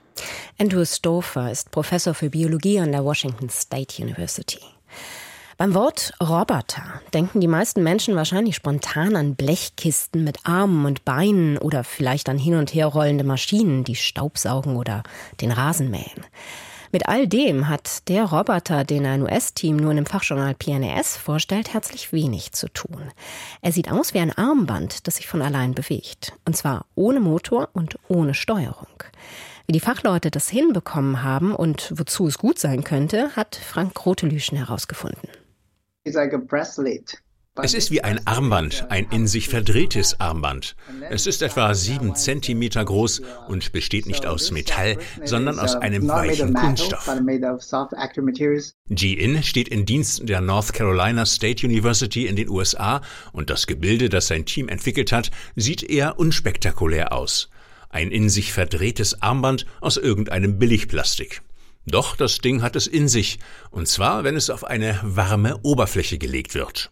Andrew 0.60 0.86
Stouffer 0.86 1.52
ist 1.52 1.72
Professor 1.72 2.14
für 2.14 2.30
Biologie 2.30 2.80
an 2.80 2.92
der 2.92 3.04
Washington 3.04 3.50
State 3.50 4.02
University. 4.02 4.60
Beim 5.62 5.76
Wort 5.76 6.12
Roboter 6.20 7.02
denken 7.14 7.40
die 7.40 7.48
meisten 7.48 7.84
Menschen 7.84 8.16
wahrscheinlich 8.16 8.56
spontan 8.56 9.16
an 9.16 9.36
Blechkisten 9.36 10.24
mit 10.24 10.40
Armen 10.44 10.88
und 10.88 11.06
Beinen 11.06 11.60
oder 11.60 11.84
vielleicht 11.84 12.30
an 12.30 12.40
hin 12.40 12.56
und 12.56 12.74
her 12.74 12.88
rollende 12.88 13.24
Maschinen, 13.24 13.84
die 13.84 13.94
Staubsaugen 13.94 14.76
oder 14.76 15.04
den 15.40 15.52
Rasen 15.52 15.92
mähen. 15.92 16.26
Mit 16.92 17.08
all 17.08 17.28
dem 17.28 17.70
hat 17.70 18.10
der 18.10 18.24
Roboter, 18.24 18.86
den 18.86 19.06
ein 19.06 19.22
US-Team 19.22 19.76
nun 19.76 20.00
im 20.00 20.08
Fachjournal 20.08 20.56
PNAS 20.56 21.16
vorstellt, 21.16 21.76
herzlich 21.76 22.12
wenig 22.12 22.54
zu 22.54 22.68
tun. 22.68 23.12
Er 23.62 23.72
sieht 23.72 23.92
aus 23.92 24.16
wie 24.16 24.20
ein 24.20 24.36
Armband, 24.36 25.06
das 25.06 25.18
sich 25.18 25.28
von 25.28 25.44
allein 25.44 25.76
bewegt. 25.76 26.34
Und 26.44 26.58
zwar 26.58 26.88
ohne 26.96 27.20
Motor 27.20 27.70
und 27.74 28.00
ohne 28.08 28.34
Steuerung. 28.34 29.04
Wie 29.68 29.74
die 29.74 29.80
Fachleute 29.80 30.32
das 30.32 30.50
hinbekommen 30.50 31.22
haben 31.22 31.54
und 31.54 31.94
wozu 31.96 32.26
es 32.26 32.40
gut 32.40 32.58
sein 32.58 32.84
könnte, 32.84 33.36
hat 33.36 33.56
Frank 33.56 33.94
Grotelüschen 33.94 34.58
herausgefunden. 34.58 35.30
Es 37.56 37.74
ist 37.74 37.92
wie 37.92 38.02
ein 38.02 38.26
Armband, 38.26 38.88
ein 38.90 39.08
in 39.12 39.28
sich 39.28 39.50
verdrehtes 39.50 40.20
Armband. 40.20 40.76
Es 41.10 41.28
ist 41.28 41.42
etwa 41.42 41.76
sieben 41.76 42.16
Zentimeter 42.16 42.84
groß 42.84 43.22
und 43.50 43.72
besteht 43.72 44.08
nicht 44.08 44.26
aus 44.26 44.52
Metall, 44.52 44.98
sondern 45.26 45.60
aus 45.60 45.76
einem 45.76 46.08
weichen 46.08 46.54
Kunststoff. 46.54 47.08
G-In 48.90 49.44
steht 49.44 49.68
in 49.68 49.86
Dienst 49.86 50.28
der 50.28 50.42
North 50.42 50.74
Carolina 50.74 51.26
State 51.26 51.68
University 51.68 52.26
in 52.26 52.36
den 52.36 52.50
USA 52.50 53.02
und 53.34 53.50
das 53.50 53.68
Gebilde, 53.68 54.10
das 54.10 54.28
sein 54.28 54.46
Team 54.46 54.70
entwickelt 54.70 55.12
hat, 55.12 55.30
sieht 55.56 55.84
eher 55.84 56.18
unspektakulär 56.18 57.12
aus. 57.12 57.50
Ein 57.90 58.12
in 58.12 58.30
sich 58.30 58.54
verdrehtes 58.54 59.22
Armband 59.22 59.66
aus 59.82 59.98
irgendeinem 59.98 60.58
Billigplastik. 60.58 61.42
Doch 61.86 62.16
das 62.16 62.38
Ding 62.38 62.62
hat 62.62 62.76
es 62.76 62.88
in 62.88 63.08
sich, 63.08 63.40
und 63.72 63.88
zwar, 63.88 64.24
wenn 64.24 64.36
es 64.36 64.50
auf 64.50 64.64
eine 64.64 65.00
warme 65.04 65.60
Oberfläche 65.64 66.18
gelegt 66.18 66.54
wird. 66.54 66.92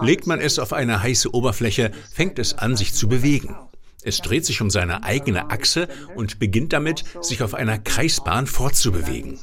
Legt 0.00 0.26
man 0.26 0.40
es 0.40 0.58
auf 0.58 0.72
eine 0.72 1.02
heiße 1.02 1.34
Oberfläche, 1.34 1.90
fängt 2.12 2.38
es 2.38 2.56
an, 2.56 2.76
sich 2.76 2.94
zu 2.94 3.08
bewegen. 3.08 3.56
Es 4.04 4.18
dreht 4.18 4.44
sich 4.44 4.60
um 4.60 4.70
seine 4.70 5.02
eigene 5.02 5.50
Achse 5.50 5.88
und 6.14 6.38
beginnt 6.38 6.72
damit, 6.72 7.04
sich 7.20 7.42
auf 7.42 7.54
einer 7.54 7.78
Kreisbahn 7.78 8.46
fortzubewegen. 8.46 9.38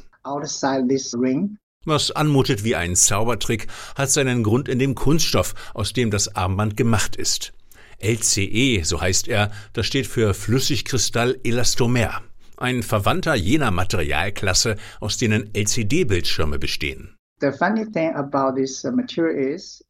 Was 1.85 2.11
anmutet 2.11 2.63
wie 2.63 2.75
ein 2.75 2.95
Zaubertrick, 2.95 3.67
hat 3.95 4.11
seinen 4.11 4.43
Grund 4.43 4.69
in 4.69 4.79
dem 4.79 4.95
Kunststoff, 4.95 5.55
aus 5.73 5.93
dem 5.93 6.11
das 6.11 6.35
Armband 6.35 6.77
gemacht 6.77 7.15
ist. 7.15 7.53
LCE, 8.01 8.83
so 8.83 9.01
heißt 9.01 9.27
er, 9.27 9.51
das 9.73 9.85
steht 9.85 10.07
für 10.07 10.33
Flüssigkristall-Elastomer 10.33 12.21
ein 12.59 12.83
Verwandter 12.83 13.35
jener 13.35 13.71
Materialklasse, 13.71 14.75
aus 14.99 15.17
denen 15.17 15.49
LCD-Bildschirme 15.53 16.59
bestehen. 16.59 17.15
Uh, 17.41 17.51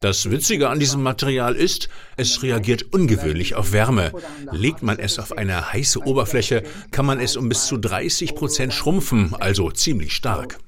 das 0.00 0.30
Witzige 0.30 0.68
an 0.68 0.78
diesem 0.78 1.02
Material 1.02 1.56
ist, 1.56 1.88
es 2.16 2.42
reagiert 2.44 2.92
ungewöhnlich 2.92 3.56
auf 3.56 3.72
Wärme. 3.72 4.12
Legt 4.52 4.84
man 4.84 5.00
es 5.00 5.18
auf 5.18 5.36
eine 5.36 5.72
heiße 5.72 5.98
Oberfläche, 6.00 6.62
kann 6.92 7.06
man 7.06 7.18
es 7.18 7.36
um 7.36 7.48
bis 7.48 7.66
zu 7.66 7.76
30 7.76 8.36
Prozent 8.36 8.72
schrumpfen, 8.72 9.34
also 9.34 9.70
ziemlich 9.72 10.14
stark. 10.14 10.58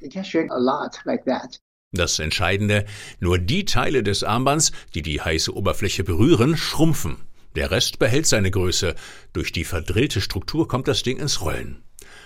Das 1.92 2.18
Entscheidende, 2.18 2.87
nur 3.21 3.38
die 3.38 3.64
Teile 3.64 4.02
des 4.02 4.25
Armbands, 4.25 4.73
die 4.94 5.02
die 5.02 5.21
heiße 5.21 5.54
Oberfläche 5.54 6.02
berühren, 6.04 6.56
schrumpfen. 6.56 7.18
Der 7.54 7.71
Rest 7.71 7.99
behält 7.99 8.26
seine 8.26 8.50
Größe. 8.50 8.94
Durch 9.35 9.52
die 9.52 9.64
verdrillte 9.64 10.21
Struktur 10.21 10.66
kommt 10.66 10.88
das 10.88 11.02
Ding 11.02 11.18
ins 11.18 11.42
Rollen. 11.42 11.82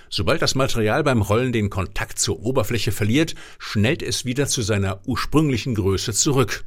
Sobald 0.08 0.42
das 0.42 0.54
Material 0.54 1.02
beim 1.02 1.22
Rollen 1.22 1.52
den 1.52 1.70
Kontakt 1.70 2.18
zur 2.18 2.40
Oberfläche 2.40 2.92
verliert, 2.92 3.34
schnellt 3.58 4.02
es 4.02 4.24
wieder 4.24 4.46
zu 4.46 4.62
seiner 4.62 5.00
ursprünglichen 5.06 5.74
Größe 5.74 6.12
zurück. 6.12 6.64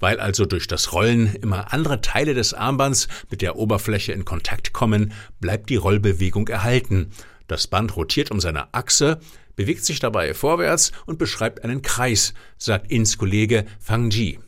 Weil 0.00 0.20
also 0.20 0.46
durch 0.46 0.68
das 0.68 0.92
Rollen 0.92 1.34
immer 1.34 1.72
andere 1.72 2.00
Teile 2.00 2.34
des 2.34 2.54
Armbands 2.54 3.08
mit 3.30 3.42
der 3.42 3.56
Oberfläche 3.56 4.12
in 4.12 4.24
Kontakt 4.24 4.72
kommen, 4.72 5.12
bleibt 5.40 5.70
die 5.70 5.76
Rollbewegung 5.76 6.48
erhalten. 6.48 7.10
Das 7.48 7.66
Band 7.66 7.96
rotiert 7.96 8.30
um 8.30 8.40
seine 8.40 8.72
Achse, 8.74 9.20
bewegt 9.56 9.84
sich 9.84 9.98
dabei 9.98 10.34
vorwärts 10.34 10.92
und 11.06 11.18
beschreibt 11.18 11.64
einen 11.64 11.82
Kreis, 11.82 12.32
sagt 12.58 12.90
Ins 12.92 13.18
Kollege 13.18 13.64
Fang 13.80 14.10
Ji. 14.10 14.38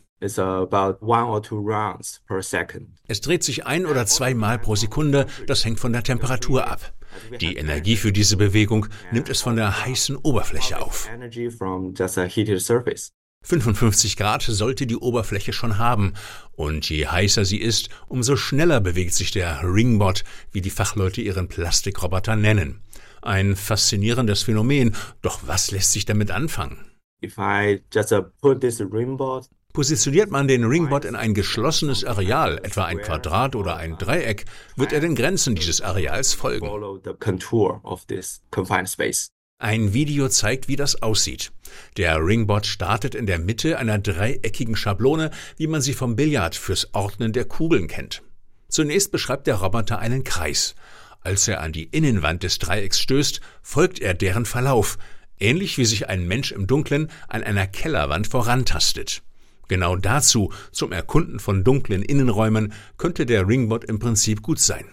Es 3.07 3.21
dreht 3.21 3.43
sich 3.43 3.65
ein 3.65 3.87
oder 3.87 4.05
zweimal 4.05 4.59
pro 4.59 4.75
Sekunde, 4.75 5.25
das 5.47 5.65
hängt 5.65 5.79
von 5.79 5.91
der 5.91 6.03
Temperatur 6.03 6.67
ab. 6.67 6.93
Die 7.39 7.55
Energie 7.55 7.97
für 7.97 8.11
diese 8.11 8.37
Bewegung 8.37 8.87
nimmt 9.11 9.29
es 9.29 9.41
von 9.41 9.55
der 9.55 9.85
heißen 9.85 10.15
Oberfläche 10.17 10.81
auf. 10.81 11.09
55 13.43 14.17
Grad 14.17 14.43
sollte 14.43 14.85
die 14.85 14.97
Oberfläche 14.97 15.51
schon 15.51 15.77
haben, 15.77 16.13
und 16.51 16.89
je 16.89 17.07
heißer 17.07 17.43
sie 17.43 17.57
ist, 17.57 17.89
umso 18.07 18.35
schneller 18.35 18.81
bewegt 18.81 19.13
sich 19.13 19.31
der 19.31 19.61
Ringbot, 19.63 20.23
wie 20.51 20.61
die 20.61 20.69
Fachleute 20.69 21.21
ihren 21.21 21.47
Plastikroboter 21.47 22.35
nennen. 22.35 22.81
Ein 23.21 23.55
faszinierendes 23.55 24.43
Phänomen, 24.43 24.95
doch 25.21 25.39
was 25.47 25.71
lässt 25.71 25.91
sich 25.91 26.05
damit 26.05 26.29
anfangen? 26.31 26.85
If 27.23 27.37
I 27.37 27.81
just 27.93 28.11
uh, 28.11 28.23
put 28.41 28.61
this 28.61 28.79
ringbot 28.79 29.47
Positioniert 29.73 30.31
man 30.31 30.49
den 30.49 30.65
Ringbot 30.65 31.05
in 31.05 31.15
ein 31.15 31.33
geschlossenes 31.33 32.03
Areal, 32.03 32.59
etwa 32.63 32.85
ein 32.85 32.99
Quadrat 32.99 33.55
oder 33.55 33.77
ein 33.77 33.97
Dreieck, 33.97 34.45
wird 34.75 34.91
er 34.91 34.99
den 34.99 35.15
Grenzen 35.15 35.55
dieses 35.55 35.79
Areals 35.79 36.33
folgen. 36.33 36.67
Ein 39.59 39.93
Video 39.93 40.27
zeigt, 40.27 40.67
wie 40.67 40.75
das 40.75 41.01
aussieht. 41.01 41.51
Der 41.95 42.17
Ringbot 42.17 42.65
startet 42.65 43.15
in 43.15 43.27
der 43.27 43.39
Mitte 43.39 43.77
einer 43.77 43.99
dreieckigen 43.99 44.75
Schablone, 44.75 45.31
wie 45.55 45.67
man 45.67 45.81
sie 45.81 45.93
vom 45.93 46.15
Billard 46.15 46.55
fürs 46.55 46.93
Ordnen 46.93 47.31
der 47.31 47.45
Kugeln 47.45 47.87
kennt. 47.87 48.23
Zunächst 48.67 49.11
beschreibt 49.11 49.47
der 49.47 49.55
Roboter 49.55 49.99
einen 49.99 50.23
Kreis. 50.23 50.75
Als 51.21 51.47
er 51.47 51.61
an 51.61 51.71
die 51.71 51.85
Innenwand 51.85 52.43
des 52.43 52.57
Dreiecks 52.57 52.99
stößt, 52.99 53.39
folgt 53.61 53.99
er 53.99 54.15
deren 54.15 54.45
Verlauf, 54.45 54.97
ähnlich 55.39 55.77
wie 55.77 55.85
sich 55.85 56.09
ein 56.09 56.27
Mensch 56.27 56.51
im 56.51 56.67
Dunkeln 56.67 57.09
an 57.27 57.43
einer 57.43 57.67
Kellerwand 57.67 58.27
vorantastet. 58.27 59.21
Genau 59.71 59.95
dazu, 59.95 60.51
zum 60.73 60.91
Erkunden 60.91 61.39
von 61.39 61.63
dunklen 61.63 62.03
Innenräumen, 62.03 62.73
könnte 62.97 63.25
der 63.25 63.47
Ringbot 63.47 63.85
im 63.85 63.99
Prinzip 63.99 64.41
gut 64.41 64.59
sein. 64.59 64.83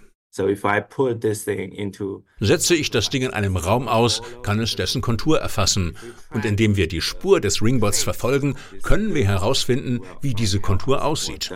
Setze 2.38 2.76
ich 2.76 2.92
das 2.92 3.10
Ding 3.10 3.22
in 3.22 3.32
einem 3.32 3.56
Raum 3.56 3.88
aus, 3.88 4.22
kann 4.44 4.60
es 4.60 4.76
dessen 4.76 5.02
Kontur 5.02 5.40
erfassen. 5.40 5.96
Und 6.32 6.44
indem 6.44 6.76
wir 6.76 6.86
die 6.86 7.00
Spur 7.00 7.40
des 7.40 7.60
Ringbots 7.60 8.04
verfolgen, 8.04 8.54
können 8.84 9.16
wir 9.16 9.24
herausfinden, 9.24 10.02
wie 10.20 10.34
diese 10.34 10.60
Kontur 10.60 11.04
aussieht. 11.04 11.52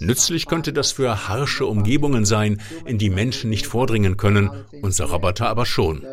Nützlich 0.00 0.46
könnte 0.46 0.74
das 0.74 0.92
für 0.92 1.26
harsche 1.28 1.64
Umgebungen 1.64 2.26
sein, 2.26 2.60
in 2.84 2.98
die 2.98 3.08
Menschen 3.08 3.48
nicht 3.48 3.66
vordringen 3.66 4.18
können, 4.18 4.50
unser 4.82 5.06
Roboter 5.06 5.48
aber 5.48 5.64
schon. 5.64 6.04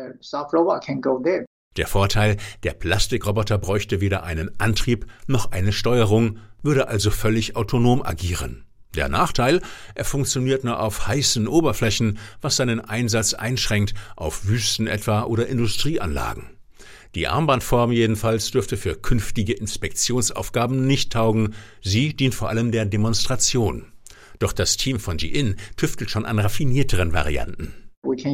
Der 1.78 1.86
Vorteil, 1.86 2.38
der 2.64 2.72
Plastikroboter 2.72 3.56
bräuchte 3.56 4.00
weder 4.00 4.24
einen 4.24 4.50
Antrieb 4.58 5.06
noch 5.28 5.52
eine 5.52 5.72
Steuerung, 5.72 6.38
würde 6.60 6.88
also 6.88 7.12
völlig 7.12 7.54
autonom 7.54 8.02
agieren. 8.02 8.64
Der 8.96 9.08
Nachteil, 9.08 9.62
er 9.94 10.04
funktioniert 10.04 10.64
nur 10.64 10.80
auf 10.80 11.06
heißen 11.06 11.46
Oberflächen, 11.46 12.18
was 12.40 12.56
seinen 12.56 12.80
Einsatz 12.80 13.32
einschränkt, 13.32 13.94
auf 14.16 14.48
Wüsten 14.48 14.88
etwa 14.88 15.22
oder 15.22 15.46
Industrieanlagen. 15.46 16.50
Die 17.14 17.28
Armbandform 17.28 17.92
jedenfalls 17.92 18.50
dürfte 18.50 18.76
für 18.76 18.96
künftige 18.96 19.52
Inspektionsaufgaben 19.52 20.84
nicht 20.84 21.12
taugen, 21.12 21.54
sie 21.80 22.12
dient 22.12 22.34
vor 22.34 22.48
allem 22.48 22.72
der 22.72 22.86
Demonstration. 22.86 23.92
Doch 24.40 24.52
das 24.52 24.76
Team 24.78 24.98
von 24.98 25.16
G-In 25.16 25.54
tüftelt 25.76 26.10
schon 26.10 26.26
an 26.26 26.40
raffinierteren 26.40 27.12
Varianten. 27.12 27.87
Mit 28.02 28.24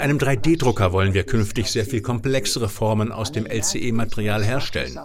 einem 0.00 0.18
3D-Drucker 0.18 0.92
wollen 0.92 1.14
wir 1.14 1.22
künftig 1.22 1.70
sehr 1.70 1.84
viel 1.84 2.02
komplexere 2.02 2.68
Formen 2.68 3.12
aus 3.12 3.30
dem 3.30 3.46
LCE-Material 3.46 4.44
herstellen. 4.44 4.98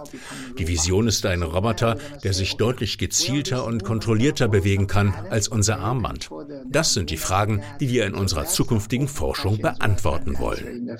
Die 0.58 0.66
Vision 0.66 1.06
ist 1.06 1.24
ein 1.24 1.42
Roboter, 1.42 1.98
der 2.24 2.32
sich 2.32 2.56
deutlich 2.56 2.98
gezielter 2.98 3.64
und 3.64 3.84
kontrollierter 3.84 4.48
bewegen 4.48 4.88
kann 4.88 5.14
als 5.30 5.46
unser 5.46 5.78
Armband. 5.78 6.30
Das 6.66 6.94
sind 6.94 7.10
die 7.10 7.16
Fragen, 7.16 7.62
die 7.78 7.90
wir 7.90 8.06
in 8.06 8.14
unserer 8.14 8.46
zukünftigen 8.46 9.06
Forschung 9.06 9.58
beantworten 9.58 10.38
wollen. 10.38 10.90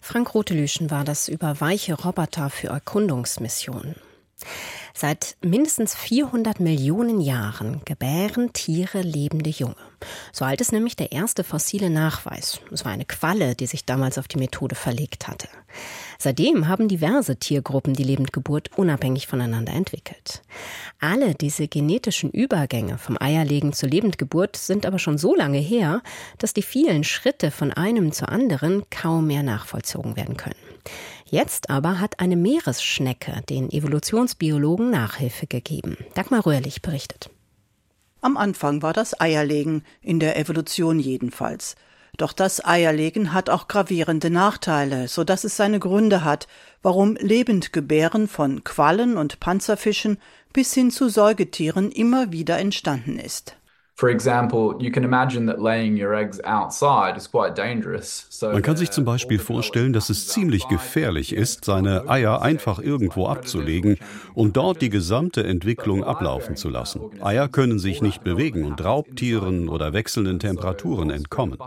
Frank 0.00 0.34
Rotelüschen 0.34 0.90
war 0.90 1.04
das 1.04 1.28
über 1.28 1.60
weiche 1.60 1.94
Roboter 1.94 2.48
für 2.48 2.68
Erkundungsmissionen. 2.68 3.96
Seit 4.94 5.36
mindestens 5.40 5.94
400 5.94 6.60
Millionen 6.60 7.20
Jahren 7.20 7.80
gebären 7.84 8.52
Tiere 8.52 9.02
lebende 9.02 9.50
Junge. 9.50 9.76
So 10.32 10.44
alt 10.44 10.60
ist 10.60 10.72
nämlich 10.72 10.96
der 10.96 11.12
erste 11.12 11.44
fossile 11.44 11.90
Nachweis. 11.90 12.60
Es 12.70 12.84
war 12.84 12.92
eine 12.92 13.04
Qualle, 13.04 13.54
die 13.54 13.66
sich 13.66 13.84
damals 13.84 14.18
auf 14.18 14.28
die 14.28 14.38
Methode 14.38 14.74
verlegt 14.74 15.28
hatte. 15.28 15.48
Seitdem 16.18 16.68
haben 16.68 16.88
diverse 16.88 17.36
Tiergruppen 17.36 17.94
die 17.94 18.04
Lebendgeburt 18.04 18.70
unabhängig 18.76 19.26
voneinander 19.26 19.72
entwickelt. 19.72 20.42
Alle 21.00 21.34
diese 21.34 21.68
genetischen 21.68 22.30
Übergänge 22.30 22.98
vom 22.98 23.16
Eierlegen 23.20 23.72
zur 23.72 23.88
Lebendgeburt 23.88 24.56
sind 24.56 24.86
aber 24.86 24.98
schon 24.98 25.18
so 25.18 25.34
lange 25.34 25.58
her, 25.58 26.02
dass 26.38 26.54
die 26.54 26.62
vielen 26.62 27.04
Schritte 27.04 27.50
von 27.50 27.72
einem 27.72 28.12
zu 28.12 28.28
anderen 28.28 28.84
kaum 28.90 29.26
mehr 29.26 29.42
nachvollzogen 29.42 30.16
werden 30.16 30.36
können. 30.36 30.56
Jetzt 31.32 31.70
aber 31.70 31.98
hat 31.98 32.20
eine 32.20 32.36
Meeresschnecke 32.36 33.40
den 33.48 33.70
Evolutionsbiologen 33.70 34.90
Nachhilfe 34.90 35.46
gegeben. 35.46 35.96
Dagmar 36.12 36.44
Röhrlich 36.44 36.82
berichtet. 36.82 37.30
Am 38.20 38.36
Anfang 38.36 38.82
war 38.82 38.92
das 38.92 39.18
Eierlegen, 39.18 39.82
in 40.02 40.20
der 40.20 40.38
Evolution 40.38 41.00
jedenfalls. 41.00 41.74
Doch 42.18 42.34
das 42.34 42.62
Eierlegen 42.62 43.32
hat 43.32 43.48
auch 43.48 43.66
gravierende 43.66 44.28
Nachteile, 44.28 45.08
so 45.08 45.24
dass 45.24 45.44
es 45.44 45.56
seine 45.56 45.78
Gründe 45.78 46.22
hat, 46.22 46.48
warum 46.82 47.16
Lebendgebären 47.16 48.28
von 48.28 48.62
Quallen 48.62 49.16
und 49.16 49.40
Panzerfischen 49.40 50.18
bis 50.52 50.74
hin 50.74 50.90
zu 50.90 51.08
Säugetieren 51.08 51.90
immer 51.90 52.30
wieder 52.30 52.58
entstanden 52.58 53.18
ist. 53.18 53.56
Man 58.42 58.62
kann 58.62 58.76
sich 58.76 58.90
zum 58.90 59.04
Beispiel 59.04 59.38
vorstellen, 59.38 59.92
dass 59.92 60.10
es 60.10 60.26
ziemlich 60.26 60.66
gefährlich 60.66 61.32
ist, 61.32 61.64
seine 61.64 62.08
Eier 62.08 62.42
einfach 62.42 62.80
irgendwo 62.80 63.28
abzulegen 63.28 63.98
und 64.34 64.56
dort 64.56 64.82
die 64.82 64.90
gesamte 64.90 65.44
Entwicklung 65.44 66.02
ablaufen 66.02 66.56
zu 66.56 66.68
lassen. 66.68 67.00
Eier 67.22 67.46
können 67.48 67.78
sich 67.78 68.02
nicht 68.02 68.24
bewegen 68.24 68.64
und 68.64 68.84
Raubtieren 68.84 69.68
oder 69.68 69.92
wechselnden 69.92 70.40
Temperaturen 70.40 71.10
entkommen. 71.10 71.58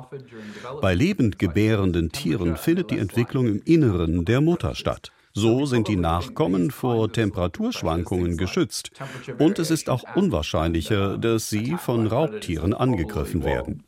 Bei 0.82 0.94
lebendgebärenden 0.94 2.12
Tieren 2.12 2.58
findet 2.58 2.92
die 2.92 3.00
Entwicklung 3.00 3.48
im 3.48 3.62
Inneren 3.64 4.26
der 4.26 4.42
Mutter 4.42 4.76
statt. 4.76 5.14
So 5.38 5.66
sind 5.66 5.90
die 5.90 5.98
Nachkommen 5.98 6.72
vor 6.72 7.12
Temperaturschwankungen 7.12 8.38
geschützt. 8.38 8.92
Und 9.38 9.60
es 9.60 9.70
ist 9.70 9.90
auch 9.90 10.04
unwahrscheinlicher, 10.16 11.18
dass 11.18 11.50
sie 11.50 11.76
von 11.78 12.08
Raubtieren 12.08 12.74
angegriffen 12.74 13.44
werden. 13.44 13.84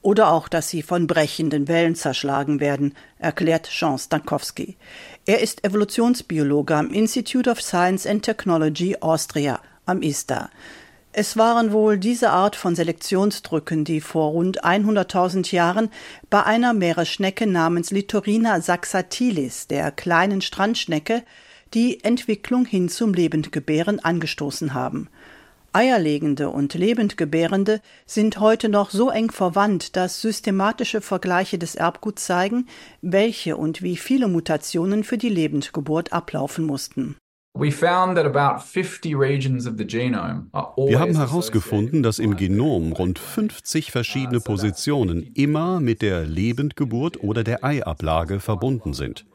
Oder 0.00 0.30
auch, 0.30 0.48
dass 0.48 0.68
sie 0.68 0.82
von 0.82 1.06
brechenden 1.08 1.66
Wellen 1.66 1.96
zerschlagen 1.96 2.60
werden, 2.60 2.94
erklärt 3.18 3.68
Jean 3.68 3.98
Stankowski. 3.98 4.76
Er 5.26 5.40
ist 5.40 5.64
Evolutionsbiologe 5.64 6.76
am 6.76 6.92
Institute 6.92 7.50
of 7.50 7.60
Science 7.60 8.06
and 8.06 8.22
Technology 8.22 8.96
Austria 9.00 9.60
am 9.84 10.02
ISTA. 10.02 10.48
Es 11.20 11.36
waren 11.36 11.72
wohl 11.72 11.98
diese 11.98 12.30
Art 12.30 12.54
von 12.54 12.76
Selektionsdrücken, 12.76 13.84
die 13.84 14.00
vor 14.00 14.30
rund 14.30 14.64
100.000 14.64 15.52
Jahren 15.52 15.90
bei 16.30 16.44
einer 16.44 16.74
Meeresschnecke 16.74 17.44
namens 17.48 17.90
Littorina 17.90 18.60
saxatilis, 18.60 19.66
der 19.66 19.90
kleinen 19.90 20.42
Strandschnecke, 20.42 21.24
die 21.74 22.04
Entwicklung 22.04 22.66
hin 22.66 22.88
zum 22.88 23.14
Lebendgebären 23.14 23.98
angestoßen 23.98 24.74
haben. 24.74 25.08
Eierlegende 25.72 26.50
und 26.50 26.74
Lebendgebärende 26.74 27.80
sind 28.06 28.38
heute 28.38 28.68
noch 28.68 28.90
so 28.90 29.10
eng 29.10 29.32
verwandt, 29.32 29.96
dass 29.96 30.20
systematische 30.20 31.00
Vergleiche 31.00 31.58
des 31.58 31.74
Erbguts 31.74 32.26
zeigen, 32.26 32.68
welche 33.02 33.56
und 33.56 33.82
wie 33.82 33.96
viele 33.96 34.28
Mutationen 34.28 35.02
für 35.02 35.18
die 35.18 35.30
Lebendgeburt 35.30 36.12
ablaufen 36.12 36.64
mussten. 36.64 37.16
Wir 40.76 41.00
haben 41.00 41.16
herausgefunden, 41.16 42.02
dass 42.02 42.18
im 42.18 42.36
Genom 42.36 42.92
rund 42.92 43.18
50 43.18 43.90
verschiedene 43.90 44.40
Positionen 44.40 45.32
immer 45.34 45.80
mit 45.80 46.02
der 46.02 46.24
Lebendgeburt 46.24 47.22
oder 47.22 47.42
der 47.42 47.64
Eiablage 47.64 48.38
verbunden 48.40 48.94
sind. 48.94 49.26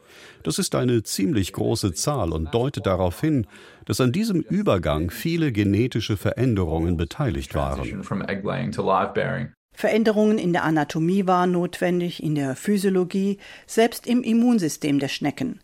Das 0.43 0.59
ist 0.59 0.75
eine 0.75 1.03
ziemlich 1.03 1.53
große 1.53 1.93
Zahl 1.93 2.31
und 2.31 2.53
deutet 2.53 2.85
darauf 2.85 3.19
hin, 3.19 3.47
dass 3.85 3.99
an 3.99 4.11
diesem 4.11 4.41
Übergang 4.41 5.09
viele 5.09 5.51
genetische 5.51 6.15
Veränderungen 6.17 6.97
beteiligt 6.97 7.55
waren. 7.55 8.03
Veränderungen 9.75 10.37
in 10.37 10.53
der 10.53 10.63
Anatomie 10.63 11.25
waren 11.25 11.51
notwendig, 11.51 12.21
in 12.21 12.35
der 12.35 12.55
Physiologie, 12.55 13.39
selbst 13.65 14.05
im 14.05 14.21
Immunsystem 14.21 14.99
der 14.99 15.07
Schnecken. 15.07 15.59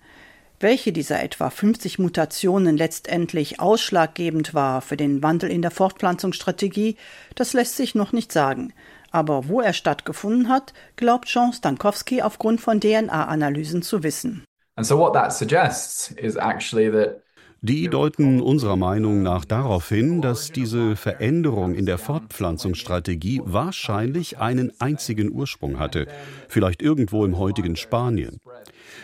Welche 0.62 0.92
dieser 0.92 1.24
etwa 1.24 1.50
50 1.50 2.00
Mutationen 2.00 2.76
letztendlich 2.76 3.62
ausschlaggebend 3.62 4.54
war 4.54 4.82
für 4.82 4.98
den 4.98 5.24
Wandel 5.24 5.50
in 5.50 5.62
der 5.62 5.72
Fortpflanzungsstrategie, 5.72 6.98
das 7.36 7.54
lässt 7.54 7.78
sich 7.78 7.96
noch 7.96 8.12
nicht 8.12 8.34
sagen. 8.34 8.74
Aber 9.10 9.48
wo 9.48 9.62
er 9.62 9.72
stattgefunden 9.72 10.50
hat, 10.50 10.74
glaubt 10.98 11.30
Jean 11.30 11.54
Stankowski 11.54 12.22
aufgrund 12.22 12.60
von 12.60 12.82
DNA-Analysen 12.82 13.82
zu 13.82 14.04
wissen. 14.04 14.44
And 14.76 14.86
so 14.86 14.98
what 14.98 15.14
that 15.14 15.32
suggests 15.32 16.12
is 16.12 16.36
actually 16.36 16.92
that 16.92 17.22
die 17.62 17.90
deuten 17.90 18.42
unserer 18.42 18.76
Meinung 18.76 19.22
nach 19.22 19.46
darauf 19.46 19.90
hin, 19.90 20.22
dass 20.22 20.52
diese 20.52 20.96
Veränderung 20.96 21.74
in 21.74 21.86
der 21.86 21.98
Fortpflanzungsstrategie 21.98 23.42
wahrscheinlich 23.44 24.40
einen 24.40 24.72
einzigen 24.80 25.32
Ursprung 25.32 25.80
hatte, 25.80 26.08
vielleicht 26.48 26.82
irgendwo 26.82 27.26
im 27.26 27.38
heutigen 27.38 27.76
Spanien. 27.76 28.40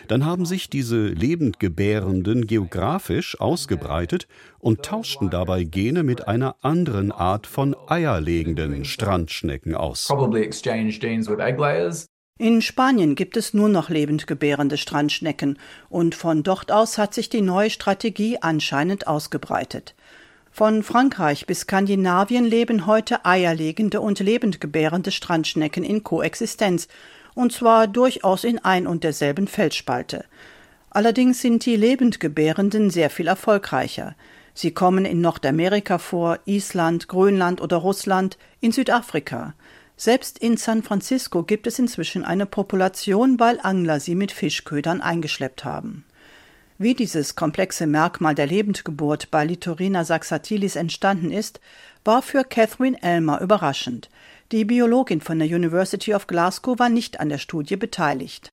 Dann 0.08 0.26
haben 0.26 0.46
sich 0.46 0.70
diese 0.70 1.08
Lebendgebärenden 1.08 2.48
geografisch 2.48 3.40
ausgebreitet 3.40 4.28
und 4.60 4.84
tauschten 4.84 5.30
dabei 5.30 5.64
Gene 5.64 6.04
mit 6.04 6.28
einer 6.28 6.56
anderen 6.62 7.12
Art 7.12 7.48
von 7.48 7.76
eierlegenden 7.88 8.86
Strandschnecken 8.86 9.76
aus. 9.76 10.10
In 12.38 12.62
Spanien 12.62 13.16
gibt 13.16 13.38
es 13.38 13.54
nur 13.54 13.70
noch 13.70 13.90
lebendgebärende 13.90 14.76
Strandschnecken 14.76 15.58
und 15.88 16.16
von 16.16 16.44
dort 16.44 16.70
aus 16.70 16.98
hat 16.98 17.14
sich 17.14 17.30
die 17.30 17.40
neue 17.40 17.70
Strategie 17.70 18.40
anscheinend 18.42 19.08
ausgebreitet. 19.08 19.96
Von 20.52 20.84
Frankreich 20.84 21.46
bis 21.46 21.62
Skandinavien 21.62 22.44
leben 22.44 22.88
heute 22.88 23.24
eierlegende 23.24 24.02
und 24.02 24.20
lebendgebärende 24.20 25.12
Strandschnecken 25.12 25.86
in 25.86 26.04
Koexistenz, 26.04 26.90
und 27.36 27.54
zwar 27.54 27.88
durchaus 27.88 28.44
in 28.44 28.60
ein 28.60 28.86
und 28.86 29.06
derselben 29.06 29.48
Felsspalte. 29.48 30.26
Allerdings 30.90 31.40
sind 31.40 31.66
die 31.66 31.78
lebendgebärenden 31.78 32.90
sehr 32.90 33.10
viel 33.10 33.28
erfolgreicher. 33.28 34.14
Sie 34.54 34.72
kommen 34.72 35.06
in 35.06 35.22
Nordamerika 35.22 36.00
vor, 36.00 36.40
Island, 36.44 37.08
Grönland 37.08 37.62
oder 37.62 37.78
Russland, 37.78 38.38
in 38.60 38.74
Südafrika. 38.74 39.54
Selbst 39.98 40.40
in 40.40 40.58
San 40.58 40.84
Francisco 40.84 41.44
gibt 41.44 41.68
es 41.68 41.80
inzwischen 41.80 42.26
eine 42.26 42.46
Population, 42.46 43.40
weil 43.40 43.60
Angler 43.62 44.00
sie 44.00 44.16
mit 44.16 44.32
Fischködern 44.32 45.02
eingeschleppt 45.02 45.64
haben. 45.64 46.04
Wie 46.78 46.94
dieses 46.94 47.36
komplexe 47.36 47.88
Merkmal 47.88 48.36
der 48.36 48.48
Lebendgeburt 48.48 49.32
bei 49.32 49.46
Littorina 49.46 50.04
saxatilis 50.04 50.76
entstanden 50.76 51.32
ist, 51.32 51.62
war 52.04 52.22
für 52.22 52.44
Catherine 52.44 53.02
Elmer 53.02 53.40
überraschend. 53.40 54.10
Die 54.52 54.66
Biologin 54.66 55.22
von 55.22 55.40
der 55.40 55.48
University 55.48 56.14
of 56.14 56.28
Glasgow 56.28 56.78
war 56.78 56.90
nicht 56.90 57.22
an 57.22 57.30
der 57.30 57.38
Studie 57.38 57.78
beteiligt. 57.78 58.50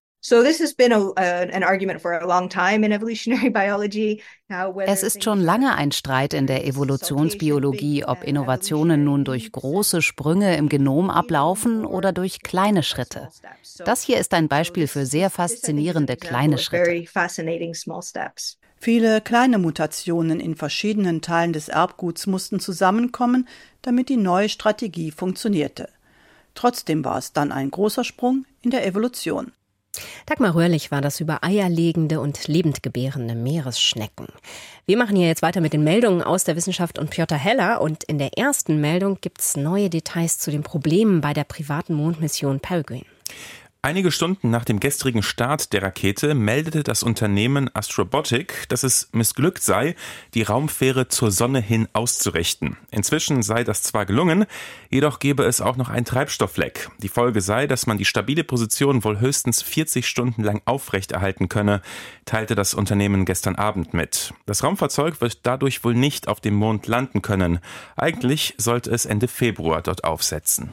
Es 4.87 5.02
ist 5.02 5.24
schon 5.24 5.40
lange 5.40 5.74
ein 5.74 5.90
Streit 5.90 6.32
in 6.32 6.46
der 6.46 6.64
Evolutionsbiologie, 6.64 8.04
ob 8.04 8.22
Innovationen 8.22 9.02
nun 9.02 9.24
durch 9.24 9.50
große 9.50 10.00
Sprünge 10.00 10.56
im 10.56 10.68
Genom 10.68 11.11
ablaufen 11.11 11.85
oder 11.85 12.12
durch 12.12 12.40
kleine 12.40 12.85
Schritte. 12.85 13.30
Das 13.85 14.02
hier 14.02 14.18
ist 14.18 14.32
ein 14.35 14.46
Beispiel 14.46 14.87
für 14.87 15.06
sehr 15.06 15.28
faszinierende 15.28 16.16
kleine 16.16 16.58
Schritte. 16.58 17.04
Viele 18.76 19.20
kleine 19.20 19.58
Mutationen 19.58 20.38
in 20.38 20.54
verschiedenen 20.54 21.20
Teilen 21.20 21.52
des 21.52 21.68
Erbguts 21.68 22.28
mussten 22.28 22.61
zusammenkommen, 22.61 23.48
damit 23.80 24.08
die 24.08 24.16
neue 24.16 24.48
Strategie 24.48 25.11
funktionierte. 25.11 25.88
Trotzdem 26.54 27.04
war 27.04 27.18
es 27.18 27.32
dann 27.32 27.50
ein 27.50 27.70
großer 27.72 28.04
Sprung 28.04 28.44
in 28.61 28.70
der 28.70 28.87
Evolution. 28.87 29.52
Dagmar 30.26 30.55
Röhrlich 30.55 30.90
war 30.90 31.00
das 31.00 31.20
über 31.20 31.44
eierlegende 31.44 32.20
und 32.20 32.48
lebendgebärende 32.48 33.35
Meeresschnecken. 33.35 34.28
Wir 34.87 34.96
machen 34.96 35.16
hier 35.16 35.26
jetzt 35.26 35.42
weiter 35.42 35.61
mit 35.61 35.72
den 35.72 35.85
Meldungen 35.85 36.22
aus 36.22 36.44
der 36.44 36.57
Wissenschaft 36.57 36.98
und 36.98 37.11
Piotr 37.11 37.37
Heller. 37.37 37.81
Und 37.81 38.05
in 38.05 38.18
der 38.18 38.38
ersten 38.38 38.81
Meldung 38.81 39.18
gibt 39.20 39.40
es 39.40 39.57
neue 39.57 39.90
Details 39.90 40.38
zu 40.38 40.50
den 40.50 40.62
Problemen 40.62 41.20
bei 41.20 41.35
der 41.35 41.44
privaten 41.44 41.94
Mondmission 41.94 42.61
Peregrine. 42.61 43.07
Einige 43.85 44.12
Stunden 44.12 44.51
nach 44.51 44.64
dem 44.64 44.79
gestrigen 44.79 45.25
Start 45.25 45.73
der 45.73 45.83
Rakete 45.83 46.35
meldete 46.35 46.85
das 46.85 47.03
Unternehmen 47.03 47.68
Astrobotic, 47.75 48.68
dass 48.68 48.85
es 48.85 49.09
missglückt 49.11 49.61
sei, 49.61 49.97
die 50.35 50.42
Raumfähre 50.42 51.09
zur 51.09 51.33
Sonne 51.33 51.59
hin 51.59 51.88
auszurichten. 51.92 52.77
Inzwischen 52.92 53.42
sei 53.42 53.64
das 53.64 53.83
zwar 53.83 54.07
gelungen, 54.07 54.47
jedoch 54.88 55.18
gebe 55.18 55.42
es 55.42 55.61
auch 55.61 55.77
noch 55.77 55.88
einen 55.88 56.05
Treibstoffleck. 56.05 56.90
Die 56.99 57.09
Folge 57.09 57.40
sei, 57.40 57.66
dass 57.66 57.88
man 57.88 57.99
die 57.99 58.05
stabile 58.05 58.45
Position 58.45 59.03
wohl 59.03 59.18
höchstens 59.18 59.62
40 59.62 60.07
Stunden 60.07 60.45
lang 60.45 60.62
aufrechterhalten 60.64 61.49
könne, 61.49 61.83
teilte 62.25 62.55
das 62.55 62.75
Unternehmen 62.75 63.25
gestern 63.25 63.57
Abend 63.57 63.95
mit. 63.95 64.33
Das 64.47 64.62
Raumfahrzeug 64.62 65.21
wird 65.21 65.40
dadurch 65.42 65.83
wohl 65.83 65.95
nicht 65.95 66.29
auf 66.29 66.40
dem 66.40 66.55
Mond 66.55 66.87
landen 66.87 67.21
können. 67.21 67.59
Eigentlich 67.97 68.55
sollte 68.59 68.92
es 68.92 69.07
Ende 69.07 69.27
Februar 69.27 69.83
dort 69.83 70.05
aufsetzen. 70.05 70.73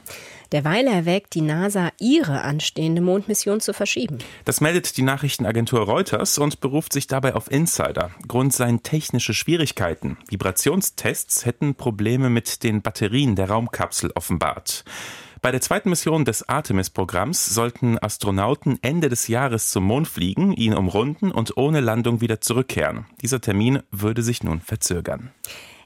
Derweil 0.52 0.88
erwägt 0.88 1.36
die 1.36 1.42
NASA, 1.42 1.92
ihre 2.00 2.42
anstehende 2.42 2.99
Mondmission 3.02 3.60
zu 3.60 3.74
verschieben. 3.74 4.20
Das 4.46 4.62
meldet 4.62 4.98
die 4.98 5.02
Nachrichtenagentur 5.02 5.82
Reuters 5.82 6.38
und 6.38 6.62
beruft 6.62 6.94
sich 6.94 7.08
dabei 7.08 7.36
auf 7.36 7.52
Insider. 7.52 8.12
Grund 8.28 8.54
seien 8.54 8.84
technische 8.84 9.34
Schwierigkeiten. 9.34 10.18
Vibrationstests 10.30 11.46
hätten 11.46 11.76
Probleme 11.76 12.30
mit 12.30 12.64
den 12.64 12.82
Batterien 12.82 13.36
der 13.36 13.50
Raumkapsel 13.50 14.12
offenbart. 14.16 14.84
Bei 15.42 15.52
der 15.52 15.62
zweiten 15.62 15.90
Mission 15.90 16.26
des 16.26 16.50
Artemis-Programms 16.50 17.46
sollten 17.54 17.98
Astronauten 17.98 18.78
Ende 18.82 19.08
des 19.08 19.30
Jahres 19.30 19.72
zum 19.72 19.86
Mond 19.86 20.10
fliegen, 20.10 20.52
ihn 20.52 20.74
umrunden 20.74 21.32
und 21.32 21.56
ohne 21.56 21.80
Landung 21.80 22.20
wieder 22.20 22.42
zurückkehren. 22.42 23.06
Dieser 23.22 23.40
Termin 23.40 23.82
würde 23.90 24.22
sich 24.22 24.44
nun 24.44 24.60
verzögern. 24.60 25.32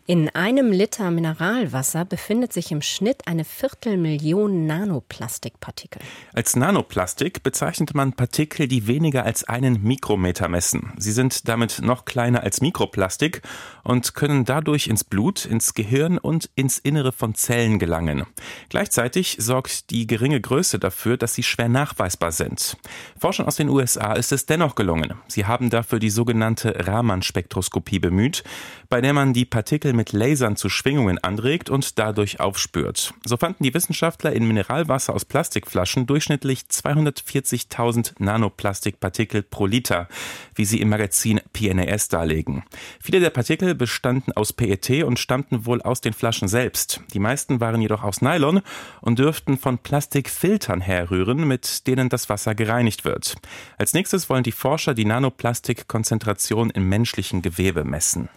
In 0.06 0.28
einem 0.36 0.74
Liter 0.74 1.12
Mineralwasser 1.12 2.04
befindet 2.04 2.52
sich 2.52 2.74
im 2.74 2.82
Schnitt 2.82 3.26
eine 3.26 3.46
Viertelmillion 3.46 4.66
Nanoplastikpartikel. 4.66 6.02
Als 6.34 6.58
Nanoplastik 6.58 7.42
bezeichnet 7.42 7.96
man 7.96 8.12
Partikel, 8.12 8.68
die 8.68 8.88
weniger 8.88 9.24
als 9.24 9.46
einen 9.46 9.82
Mikrometer 9.82 10.50
messen. 10.50 10.92
Sie 10.98 11.14
sind 11.14 11.48
damit 11.48 11.80
noch 11.82 12.04
kleiner 12.04 12.44
als 12.44 12.60
Mikroplastik 12.60 13.44
und 13.86 14.14
können 14.14 14.44
dadurch 14.44 14.88
ins 14.88 15.06
Blut, 15.06 15.46
ins 15.46 15.74
Gehirn 15.74 16.18
und 16.18 16.50
ins 16.56 16.80
Innere 16.80 17.14
von 17.14 17.34
Zellen 17.34 17.80
gelangen. 17.80 18.26
Gleichzeitig 18.68 19.38
sorgt 19.40 19.90
die 19.90 20.06
geringe 20.06 20.42
Größe 20.42 20.80
dafür, 20.80 21.16
dass 21.16 21.34
sie 21.34 21.44
schwer 21.44 21.70
nachweisbar 21.70 22.34
sind. 22.34 22.76
Forschern 23.18 23.46
aus 23.46 23.56
den 23.56 23.70
USA 23.70 24.12
ist 24.12 24.34
es 24.34 24.48
dennoch 24.48 24.76
gelungen. 24.76 25.14
Sie 25.30 25.46
haben 25.46 25.70
dafür 25.70 26.00
die 26.00 26.10
sogenannte 26.10 26.88
Raman-Spektroskopie 26.88 28.00
bemüht, 28.00 28.44
bei 28.90 29.00
der 29.00 29.14
man 29.14 29.32
die 29.32 29.46
Partikel 29.46 29.93
mit 29.94 30.12
Lasern 30.12 30.56
zu 30.56 30.70
Schwingungen 30.70 31.18
anregt 31.18 31.70
und 31.70 31.98
dadurch 31.98 32.40
aufspürt. 32.40 33.14
So 33.26 33.38
fanden 33.38 33.64
die 33.64 33.74
Wissenschaftler 33.74 34.34
in 34.34 34.48
Mineralwasser 34.48 35.14
aus 35.14 35.26
Plastikflaschen 35.26 36.06
durchschnittlich 36.06 36.66
240.000 36.70 38.14
Nanoplastikpartikel 38.20 39.44
pro 39.44 39.66
Liter, 39.66 40.08
wie 40.56 40.66
sie 40.66 40.82
im 40.82 40.90
Magazin 40.90 41.42
PNAS 41.54 42.10
darlegen. 42.10 42.64
Viele 43.00 43.20
der 43.20 43.30
Partikel 43.30 43.76
bestanden 43.76 44.34
aus 44.34 44.54
PET 44.54 45.04
und 45.04 45.20
stammten 45.20 45.66
wohl 45.66 45.82
aus 45.82 46.02
den 46.02 46.14
Flaschen 46.14 46.48
selbst. 46.48 47.02
Die 47.14 47.20
meisten 47.20 47.60
waren 47.60 47.82
jedoch 47.82 48.04
aus 48.04 48.22
Nylon 48.22 48.62
und 49.02 49.20
dürften 49.20 49.58
von 49.58 49.78
Plastikfiltern 49.78 50.82
herrühren, 50.82 51.48
mit 51.48 51.88
denen 51.88 52.10
das 52.10 52.30
Wasser 52.30 52.56
gereinigt 52.56 53.06
wird. 53.06 53.36
Als 53.78 53.94
nächstes 53.94 54.30
wollen 54.30 54.44
die 54.44 54.52
Forscher 54.52 54.94
die 54.94 55.06
Nanoplastikkonzentration 55.06 56.70
im 56.70 56.90
menschlichen 56.90 57.42
Gewebe 57.42 57.84
messen. 57.84 58.30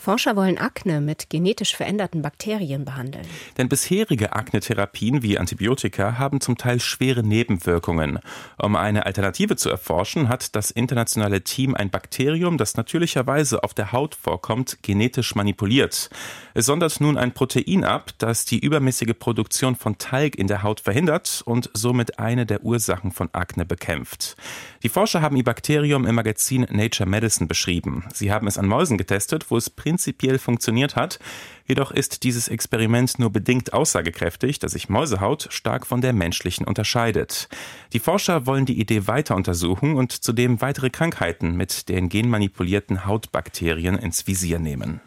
Forscher 0.00 0.34
wollen 0.34 0.56
Akne 0.56 1.02
mit 1.02 1.28
genetisch 1.28 1.76
veränderten 1.76 2.22
Bakterien 2.22 2.86
behandeln. 2.86 3.26
Denn 3.58 3.68
bisherige 3.68 4.32
Akne-Therapien 4.32 5.22
wie 5.22 5.36
Antibiotika 5.36 6.16
haben 6.18 6.40
zum 6.40 6.56
Teil 6.56 6.80
schwere 6.80 7.22
Nebenwirkungen. 7.22 8.18
Um 8.56 8.76
eine 8.76 9.04
Alternative 9.04 9.56
zu 9.56 9.68
erforschen, 9.68 10.30
hat 10.30 10.56
das 10.56 10.70
internationale 10.70 11.42
Team 11.42 11.74
ein 11.74 11.90
Bakterium, 11.90 12.56
das 12.56 12.78
natürlicherweise 12.78 13.62
auf 13.62 13.74
der 13.74 13.92
Haut 13.92 14.14
vorkommt, 14.14 14.78
genetisch 14.80 15.34
manipuliert. 15.34 16.08
Es 16.54 16.64
sondert 16.64 16.98
nun 17.02 17.18
ein 17.18 17.32
Protein 17.32 17.84
ab, 17.84 18.12
das 18.16 18.46
die 18.46 18.58
übermäßige 18.58 19.12
Produktion 19.18 19.76
von 19.76 19.98
Talg 19.98 20.34
in 20.36 20.46
der 20.46 20.62
Haut 20.62 20.80
verhindert 20.80 21.42
und 21.44 21.68
somit 21.74 22.18
eine 22.18 22.46
der 22.46 22.64
Ursachen 22.64 23.12
von 23.12 23.28
Akne 23.32 23.66
bekämpft. 23.66 24.36
Die 24.82 24.88
Forscher 24.88 25.20
haben 25.20 25.36
ihr 25.36 25.44
Bakterium 25.44 26.06
im 26.06 26.14
Magazin 26.14 26.66
Nature 26.70 27.06
Medicine 27.06 27.48
beschrieben. 27.48 28.04
Sie 28.14 28.32
haben 28.32 28.46
es 28.46 28.56
an 28.56 28.66
Mäusen 28.66 28.96
getestet, 28.96 29.50
wo 29.50 29.58
es 29.58 29.68
funktioniert 30.38 30.96
hat. 30.96 31.18
Jedoch 31.66 31.92
ist 31.92 32.24
dieses 32.24 32.48
Experiment 32.48 33.18
nur 33.18 33.30
bedingt 33.30 33.72
aussagekräftig, 33.72 34.58
da 34.58 34.68
sich 34.68 34.88
Mäusehaut 34.88 35.48
stark 35.50 35.86
von 35.86 36.00
der 36.00 36.12
menschlichen 36.12 36.66
unterscheidet. 36.66 37.48
Die 37.92 38.00
Forscher 38.00 38.46
wollen 38.46 38.66
die 38.66 38.80
Idee 38.80 39.06
weiter 39.06 39.36
untersuchen 39.36 39.96
und 39.96 40.12
zudem 40.12 40.60
weitere 40.60 40.90
Krankheiten 40.90 41.56
mit 41.56 41.88
den 41.88 42.08
genmanipulierten 42.08 43.06
Hautbakterien 43.06 43.96
ins 43.98 44.26
Visier 44.26 44.58
nehmen. 44.58 45.00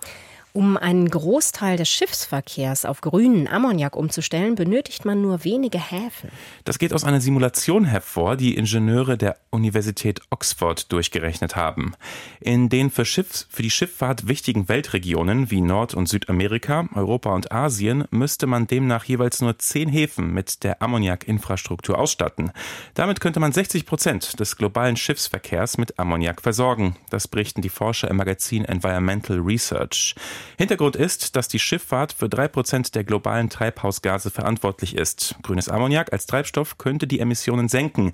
Um 0.55 0.77
einen 0.77 1.09
Großteil 1.09 1.77
des 1.77 1.89
Schiffsverkehrs 1.89 2.85
auf 2.85 3.01
grünen 3.01 3.47
Ammoniak 3.47 3.95
umzustellen, 3.95 4.53
benötigt 4.53 5.03
man 5.03 5.19
nur 5.19 5.43
wenige 5.43 5.79
Häfen. 5.79 6.29
Das 6.63 6.77
geht 6.77 6.93
aus 6.93 7.03
einer 7.03 7.21
Simulation 7.21 7.85
hervor, 7.85 8.37
die 8.37 8.55
Ingenieure 8.55 9.17
der 9.17 9.37
Universität 9.49 10.21
Oxford 10.29 10.91
durchgerechnet 10.91 11.55
haben. 11.55 11.95
In 12.39 12.69
den 12.69 12.91
für, 12.91 13.03
Schiffs, 13.03 13.47
für 13.49 13.63
die 13.63 13.71
Schifffahrt 13.71 14.27
wichtigen 14.27 14.69
Weltregionen 14.69 15.49
wie 15.49 15.59
Nord- 15.59 15.95
und 15.95 16.07
Südamerika, 16.07 16.87
Europa 16.93 17.33
und 17.33 17.51
Asien 17.51 18.03
müsste 18.11 18.45
man 18.45 18.67
demnach 18.67 19.05
jeweils 19.05 19.41
nur 19.41 19.57
zehn 19.57 19.89
Häfen 19.89 20.35
mit 20.35 20.63
der 20.63 20.83
Ammoniakinfrastruktur 20.83 21.97
ausstatten. 21.97 22.51
Damit 22.93 23.21
könnte 23.21 23.39
man 23.39 23.53
60 23.53 23.87
Prozent 23.87 24.39
des 24.39 24.55
globalen 24.55 24.97
Schiffsverkehrs 24.97 25.79
mit 25.79 25.97
Ammoniak 25.97 26.41
versorgen. 26.41 26.95
Das 27.09 27.27
berichten 27.27 27.63
die 27.63 27.69
Forscher 27.69 28.11
im 28.11 28.17
Magazin 28.17 28.65
Environmental 28.65 29.39
Research. 29.39 30.13
Hintergrund 30.57 30.95
ist, 30.95 31.35
dass 31.35 31.47
die 31.47 31.59
Schifffahrt 31.59 32.13
für 32.13 32.29
drei 32.29 32.47
Prozent 32.47 32.95
der 32.95 33.03
globalen 33.03 33.49
Treibhausgase 33.49 34.31
verantwortlich 34.31 34.95
ist. 34.95 35.35
Grünes 35.41 35.69
Ammoniak 35.69 36.13
als 36.13 36.25
Treibstoff 36.25 36.77
könnte 36.77 37.07
die 37.07 37.19
Emissionen 37.19 37.69
senken. 37.69 38.13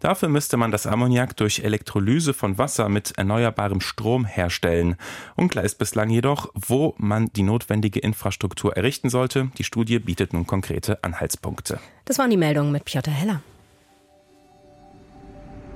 Dafür 0.00 0.28
müsste 0.28 0.56
man 0.56 0.70
das 0.70 0.86
Ammoniak 0.86 1.36
durch 1.36 1.60
Elektrolyse 1.60 2.34
von 2.34 2.58
Wasser 2.58 2.88
mit 2.88 3.12
erneuerbarem 3.18 3.80
Strom 3.80 4.24
herstellen. 4.24 4.96
Unklar 5.36 5.64
ist 5.64 5.78
bislang 5.78 6.10
jedoch, 6.10 6.50
wo 6.54 6.94
man 6.98 7.32
die 7.34 7.42
notwendige 7.42 8.00
Infrastruktur 8.00 8.76
errichten 8.76 9.10
sollte. 9.10 9.50
Die 9.58 9.64
Studie 9.64 9.98
bietet 9.98 10.32
nun 10.32 10.46
konkrete 10.46 11.02
Anhaltspunkte. 11.04 11.80
Das 12.04 12.18
waren 12.18 12.30
die 12.30 12.36
Meldungen 12.36 12.72
mit 12.72 12.84
Piotr 12.84 13.10
Heller. 13.10 13.42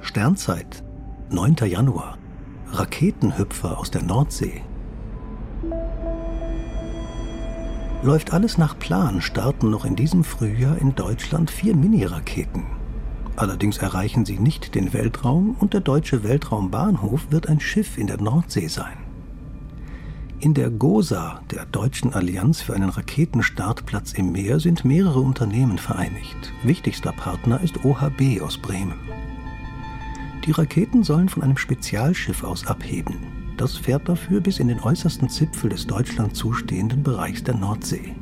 Sternzeit, 0.00 0.82
9. 1.30 1.56
Januar. 1.66 2.18
Raketenhüpfer 2.72 3.78
aus 3.78 3.90
der 3.90 4.02
Nordsee. 4.02 4.62
Läuft 8.04 8.34
alles 8.34 8.58
nach 8.58 8.78
Plan, 8.78 9.22
starten 9.22 9.70
noch 9.70 9.86
in 9.86 9.96
diesem 9.96 10.24
Frühjahr 10.24 10.76
in 10.76 10.94
Deutschland 10.94 11.50
vier 11.50 11.74
Mini-Raketen. 11.74 12.64
Allerdings 13.34 13.78
erreichen 13.78 14.26
sie 14.26 14.38
nicht 14.38 14.74
den 14.74 14.92
Weltraum 14.92 15.56
und 15.58 15.72
der 15.72 15.80
deutsche 15.80 16.22
Weltraumbahnhof 16.22 17.28
wird 17.30 17.48
ein 17.48 17.60
Schiff 17.60 17.96
in 17.96 18.06
der 18.06 18.20
Nordsee 18.20 18.66
sein. 18.68 18.98
In 20.38 20.52
der 20.52 20.68
GOSA, 20.68 21.40
der 21.50 21.64
Deutschen 21.64 22.12
Allianz 22.12 22.60
für 22.60 22.74
einen 22.74 22.90
Raketenstartplatz 22.90 24.12
im 24.12 24.32
Meer, 24.32 24.60
sind 24.60 24.84
mehrere 24.84 25.20
Unternehmen 25.20 25.78
vereinigt. 25.78 26.52
Wichtigster 26.62 27.12
Partner 27.12 27.62
ist 27.62 27.86
OHB 27.86 28.42
aus 28.42 28.58
Bremen. 28.58 28.98
Die 30.44 30.50
Raketen 30.50 31.04
sollen 31.04 31.30
von 31.30 31.42
einem 31.42 31.56
Spezialschiff 31.56 32.44
aus 32.44 32.66
abheben. 32.66 33.33
Das 33.56 33.76
fährt 33.76 34.08
dafür 34.08 34.40
bis 34.40 34.58
in 34.58 34.68
den 34.68 34.80
äußersten 34.80 35.28
Zipfel 35.28 35.70
des 35.70 35.86
Deutschland 35.86 36.34
zustehenden 36.34 37.02
Bereichs 37.02 37.44
der 37.44 37.54
Nordsee. 37.54 38.14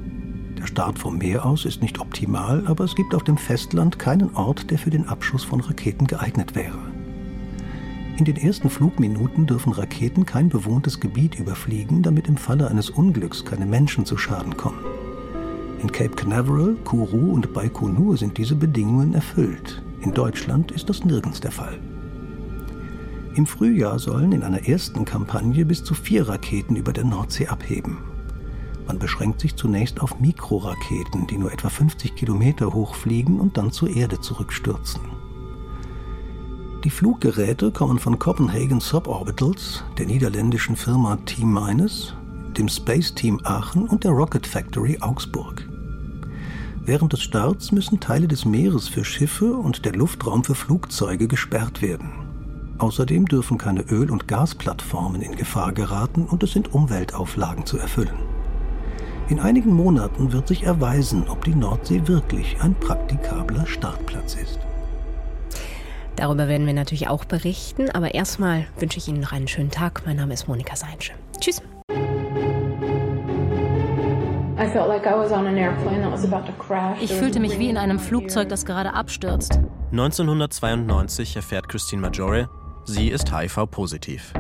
Der 0.59 0.67
Start 0.67 0.99
vom 0.99 1.19
Meer 1.19 1.45
aus 1.45 1.65
ist 1.65 1.83
nicht 1.83 1.99
optimal, 1.99 2.67
aber 2.67 2.85
es 2.85 2.95
gibt 2.95 3.15
auf 3.15 3.25
dem 3.25 3.39
Festland 3.39 3.99
keinen 3.99 4.35
Ort, 4.37 4.71
der 4.71 4.79
für 4.79 4.91
den 4.91 5.09
Abschuss 5.09 5.43
von 5.43 5.61
Raketen 5.61 6.07
geeignet 6.07 6.55
wäre. 6.55 6.79
In 8.19 8.27
den 8.27 8.37
ersten 8.37 8.69
Flugminuten 8.69 9.47
dürfen 9.47 9.73
Raketen 9.73 10.27
kein 10.27 10.51
bewohntes 10.51 11.01
Gebiet 11.01 11.39
überfliegen, 11.39 12.03
damit 12.03 12.29
im 12.29 12.37
Falle 12.37 12.69
eines 12.69 12.91
Unglücks 12.91 13.45
keine 13.45 13.67
Menschen 13.67 14.05
zu 14.05 14.19
Schaden 14.19 14.57
kommen. 14.57 14.85
In 15.83 15.91
Cape 15.91 16.15
Canaveral, 16.15 16.77
Kourou 16.85 17.33
und 17.33 17.53
Baikonur 17.55 18.17
sind 18.17 18.39
diese 18.39 18.55
Bedingungen 18.55 19.15
erfüllt. 19.15 19.83
In 20.03 20.13
Deutschland 20.13 20.71
ist 20.71 20.89
das 20.89 21.05
nirgends 21.05 21.41
der 21.41 21.51
Fall. 21.51 21.81
Im 23.35 23.47
Frühjahr 23.47 23.99
sollen 23.99 24.33
in 24.33 24.43
einer 24.43 24.69
ersten 24.69 25.07
Kampagne 25.07 25.65
bis 25.65 25.83
zu 25.83 25.95
vier 25.95 26.29
Raketen 26.29 26.77
über 26.77 26.93
der 26.93 27.05
Nordsee 27.05 27.47
abheben. 27.47 27.99
Man 28.87 28.99
beschränkt 28.99 29.41
sich 29.41 29.57
zunächst 29.57 30.03
auf 30.03 30.21
Mikroraketen, 30.21 31.27
die 31.27 31.39
nur 31.39 31.51
etwa 31.51 31.71
50 31.71 32.15
Kilometer 32.15 32.75
hoch 32.75 32.95
fliegen 32.95 33.41
und 33.41 33.57
dann 33.57 33.73
zur 33.73 33.89
Erde 33.89 34.21
zurückstürzen. 34.21 35.01
Die 36.85 36.91
Fluggeräte 36.91 37.71
kommen 37.71 37.99
von 37.99 38.19
Copenhagen 38.19 38.81
Suborbitals, 38.81 39.85
der 39.97 40.07
niederländischen 40.07 40.77
Firma 40.77 41.17
T-Minus, 41.25 42.15
dem 42.59 42.69
Space 42.69 43.15
Team 43.15 43.41
Aachen 43.45 43.89
und 43.89 44.05
der 44.05 44.11
Rocket 44.11 44.47
Factory 44.47 44.99
Augsburg. 45.01 45.67
Während 46.85 47.13
des 47.13 47.23
Starts 47.23 47.73
müssen 47.73 48.01
Teile 48.01 48.29
des 48.29 48.45
Meeres 48.45 48.89
für 48.89 49.05
Schiffe 49.05 49.55
und 49.55 49.85
der 49.87 49.95
Luftraum 49.95 50.45
für 50.45 50.57
Flugzeuge 50.57 51.29
gesperrt 51.29 51.81
werden. 51.81 52.22
Außerdem 52.79 53.27
dürfen 53.27 53.59
keine 53.59 53.83
Öl- 53.83 54.11
und 54.11 54.29
Gasplattformen 54.29 55.23
in 55.23 55.37
Gefahr 55.37 55.73
geraten 55.73 56.27
und 56.27 56.43
es 56.43 56.53
sind 56.53 56.75
Umweltauflagen 56.75 57.67
zu 57.67 57.79
erfüllen. 57.79 58.19
In 59.29 59.41
einigen 59.41 59.73
Monaten 59.73 60.33
wird 60.33 60.49
sich 60.49 60.65
erweisen, 60.65 61.29
ob 61.29 61.45
die 61.45 61.55
Nordsee 61.55 62.07
wirklich 62.07 62.61
ein 62.61 62.75
praktikabler 62.75 63.67
Startplatz 63.67 64.35
ist. 64.35 64.59
Darüber 66.17 66.49
werden 66.49 66.67
wir 66.67 66.75
natürlich 66.75 67.09
auch 67.09 67.25
berichten, 67.25 67.89
aber 67.91 68.15
erstmal 68.15 68.67
wünsche 68.79 68.99
ich 68.99 69.09
Ihnen 69.09 69.21
noch 69.21 69.33
einen 69.33 69.49
schönen 69.49 69.71
Tag. 69.71 70.03
Mein 70.05 70.17
Name 70.17 70.35
ist 70.35 70.49
Monika 70.49 70.77
Seinsche. 70.77 71.13
Tschüss. 71.41 71.63
Ich 77.01 77.13
fühlte 77.13 77.41
mich 77.41 77.59
wie 77.59 77.69
in 77.71 77.77
einem 77.77 77.99
Flugzeug, 77.99 78.49
das 78.49 78.65
gerade 78.65 78.93
abstürzt. 78.95 79.59
1992 79.91 81.37
erfährt 81.37 81.69
Christine 81.69 82.03
Maggiore, 82.03 82.49
sie 82.85 83.09
ist 83.09 83.33
HIV-positiv. 83.33 84.33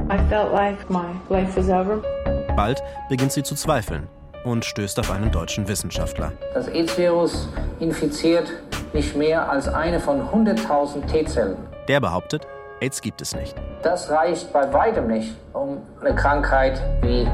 Bald 2.56 2.82
beginnt 3.08 3.32
sie 3.32 3.42
zu 3.42 3.54
zweifeln 3.54 4.08
und 4.44 4.64
stößt 4.64 4.98
auf 5.00 5.10
einen 5.10 5.30
deutschen 5.30 5.68
Wissenschaftler. 5.68 6.32
Das 6.54 6.68
AIDS-Virus 6.68 7.48
infiziert 7.80 8.52
nicht 8.92 9.16
mehr 9.16 9.50
als 9.50 9.68
eine 9.68 10.00
von 10.00 10.20
100.000 10.20 11.06
T-Zellen. 11.06 11.56
Der 11.88 12.00
behauptet, 12.00 12.46
AIDS 12.80 13.00
gibt 13.00 13.22
es 13.22 13.34
nicht. 13.34 13.54
Das 13.82 14.10
reicht 14.10 14.52
bei 14.52 14.72
weitem 14.72 15.06
nicht, 15.06 15.34
um 15.52 15.78
eine 16.00 16.14
Krankheit 16.14 16.82
wie 17.02 17.26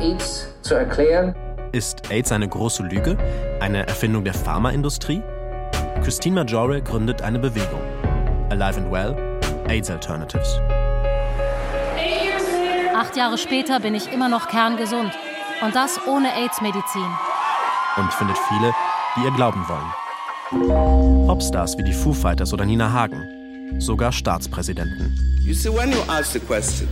AIDS 0.00 0.48
zu 0.62 0.74
erklären. 0.74 1.34
Ist 1.72 2.10
AIDS 2.10 2.32
eine 2.32 2.48
große 2.48 2.82
Lüge? 2.82 3.16
Eine 3.60 3.86
Erfindung 3.86 4.24
der 4.24 4.34
Pharmaindustrie? 4.34 5.22
Christine 6.02 6.36
Maggiore 6.36 6.82
gründet 6.82 7.22
eine 7.22 7.38
Bewegung. 7.38 7.80
Alive 8.50 8.78
and 8.80 8.92
Well, 8.92 9.16
AIDS 9.68 9.90
Alternatives. 9.90 10.60
Acht 12.94 13.16
Jahre 13.16 13.36
später 13.36 13.80
bin 13.80 13.94
ich 13.94 14.12
immer 14.12 14.28
noch 14.28 14.48
kerngesund. 14.48 15.12
Und 15.62 15.74
das 15.74 15.98
ohne 16.06 16.34
AIDS-Medizin. 16.34 17.06
Und 17.96 18.12
findet 18.12 18.38
viele, 18.48 18.74
die 19.16 19.24
ihr 19.24 19.30
glauben 19.32 19.64
wollen. 19.68 21.26
Popstars 21.26 21.76
wie 21.78 21.82
die 21.82 21.92
Foo 21.92 22.12
Fighters 22.12 22.52
oder 22.52 22.64
Nina 22.64 22.92
Hagen. 22.92 23.80
Sogar 23.80 24.12
Staatspräsidenten. 24.12 25.14
You 25.44 25.54
see, 25.54 25.70
when 25.70 25.92
you 25.92 25.98
ask 26.08 26.32
the 26.32 26.40
question, 26.40 26.88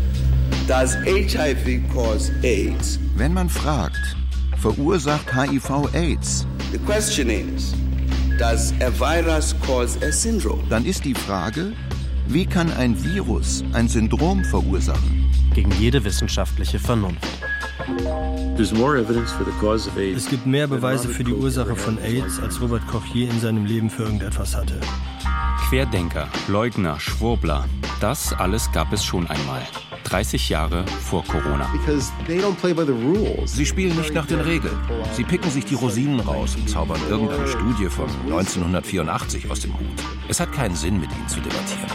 does 0.66 0.94
HIV 1.04 1.82
cause 1.92 2.32
AIDS? 2.42 2.98
Wenn 3.16 3.32
man 3.32 3.48
fragt, 3.48 4.16
verursacht 4.60 5.32
HIV 5.34 5.94
AIDS? 5.94 6.46
The 6.72 6.78
question 6.78 7.30
is, 7.30 7.74
does 8.38 8.72
a 8.80 8.90
virus 8.90 9.54
cause 9.66 9.98
a 10.04 10.10
syndrome? 10.10 10.62
Dann 10.68 10.84
ist 10.84 11.04
die 11.04 11.14
Frage, 11.14 11.72
wie 12.26 12.46
kann 12.46 12.72
ein 12.72 13.02
Virus 13.04 13.62
ein 13.72 13.88
Syndrom 13.88 14.44
verursachen? 14.44 15.30
Gegen 15.54 15.70
jede 15.72 16.04
wissenschaftliche 16.04 16.78
Vernunft. 16.78 17.22
Es 20.16 20.28
gibt 20.28 20.46
mehr 20.46 20.66
Beweise 20.66 21.08
für 21.08 21.24
die 21.24 21.32
Ursache 21.32 21.76
von 21.76 21.98
AIDS, 21.98 22.40
als 22.40 22.60
Robert 22.60 22.86
Koch 22.86 23.04
je 23.12 23.26
in 23.26 23.40
seinem 23.40 23.66
Leben 23.66 23.90
für 23.90 24.04
irgendetwas 24.04 24.56
hatte. 24.56 24.80
Querdenker, 25.74 26.28
Leugner, 26.46 27.00
Schwurbler, 27.00 27.64
das 28.00 28.32
alles 28.32 28.70
gab 28.70 28.92
es 28.92 29.04
schon 29.04 29.26
einmal. 29.26 29.60
30 30.04 30.48
Jahre 30.48 30.86
vor 30.86 31.24
Corona. 31.24 31.68
Sie 33.44 33.66
spielen 33.66 33.96
nicht 33.96 34.14
nach 34.14 34.26
den 34.26 34.38
Regeln. 34.38 34.78
Sie 35.14 35.24
picken 35.24 35.50
sich 35.50 35.64
die 35.64 35.74
Rosinen 35.74 36.20
raus 36.20 36.54
und 36.54 36.70
zaubern 36.70 37.00
irgendeine 37.10 37.48
Studie 37.48 37.86
von 37.86 38.08
1984 38.26 39.50
aus 39.50 39.58
dem 39.58 39.76
Hut. 39.76 39.88
Es 40.28 40.38
hat 40.38 40.52
keinen 40.52 40.76
Sinn, 40.76 41.00
mit 41.00 41.10
ihnen 41.10 41.26
zu 41.26 41.40
debattieren. 41.40 41.90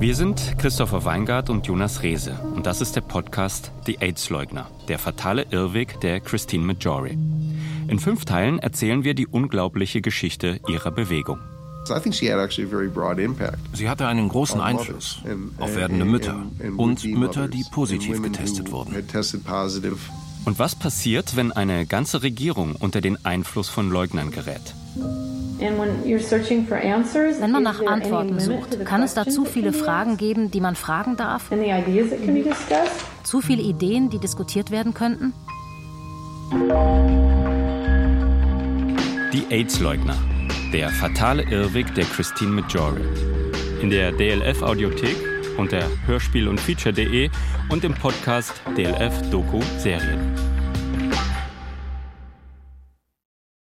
Wir 0.00 0.16
sind 0.16 0.58
Christopher 0.58 1.04
Weingart 1.04 1.50
und 1.50 1.64
Jonas 1.64 2.02
Rehse 2.02 2.40
und 2.56 2.66
das 2.66 2.80
ist 2.80 2.96
der 2.96 3.02
Podcast 3.02 3.70
Die 3.86 4.00
AIDS-Leugner, 4.00 4.68
der 4.88 4.98
fatale 4.98 5.46
Irrweg 5.52 6.00
der 6.00 6.18
Christine 6.18 6.64
Majori. 6.64 7.16
In 7.86 8.00
fünf 8.00 8.24
Teilen 8.24 8.58
erzählen 8.58 9.04
wir 9.04 9.14
die 9.14 9.28
unglaubliche 9.28 10.00
Geschichte 10.00 10.60
ihrer 10.66 10.90
Bewegung. 10.90 11.38
Sie 13.72 13.88
hatte 13.88 14.06
einen 14.06 14.28
großen 14.28 14.60
Einfluss 14.60 15.22
auf 15.58 15.76
werdende 15.76 16.04
Mütter 16.04 16.46
und 16.76 17.04
Mütter, 17.04 17.48
die 17.48 17.64
positiv 17.70 18.22
getestet 18.22 18.70
wurden. 18.70 18.94
Und 20.44 20.58
was 20.58 20.74
passiert, 20.74 21.36
wenn 21.36 21.52
eine 21.52 21.86
ganze 21.86 22.22
Regierung 22.22 22.74
unter 22.76 23.00
den 23.00 23.24
Einfluss 23.24 23.68
von 23.68 23.90
Leugnern 23.90 24.30
gerät? 24.30 24.74
Wenn 25.58 25.76
man 27.50 27.62
nach 27.62 27.84
Antworten 27.84 28.38
sucht, 28.38 28.84
kann 28.84 29.02
es 29.02 29.14
da 29.14 29.26
zu 29.26 29.44
viele 29.44 29.72
Fragen 29.72 30.16
geben, 30.16 30.50
die 30.50 30.60
man 30.60 30.76
fragen 30.76 31.16
darf? 31.16 31.50
Zu 33.24 33.40
viele 33.40 33.62
Ideen, 33.62 34.08
die 34.08 34.18
diskutiert 34.18 34.70
werden 34.70 34.94
könnten? 34.94 35.32
Die 39.32 39.44
AIDS-Leugner. 39.50 40.16
Der 40.72 40.90
fatale 40.90 41.44
Irrweg 41.44 41.94
der 41.94 42.04
Christine 42.04 42.50
Majori. 42.50 43.00
In 43.80 43.88
der 43.88 44.12
DLF 44.12 44.60
Audiothek, 44.62 45.16
unter 45.56 45.82
Hörspiel 46.06 46.46
und 46.46 46.60
Feature.de 46.60 47.30
und 47.70 47.84
im 47.84 47.94
Podcast 47.94 48.52
DLF 48.76 49.30
Doku 49.30 49.62
Serien. 49.78 50.47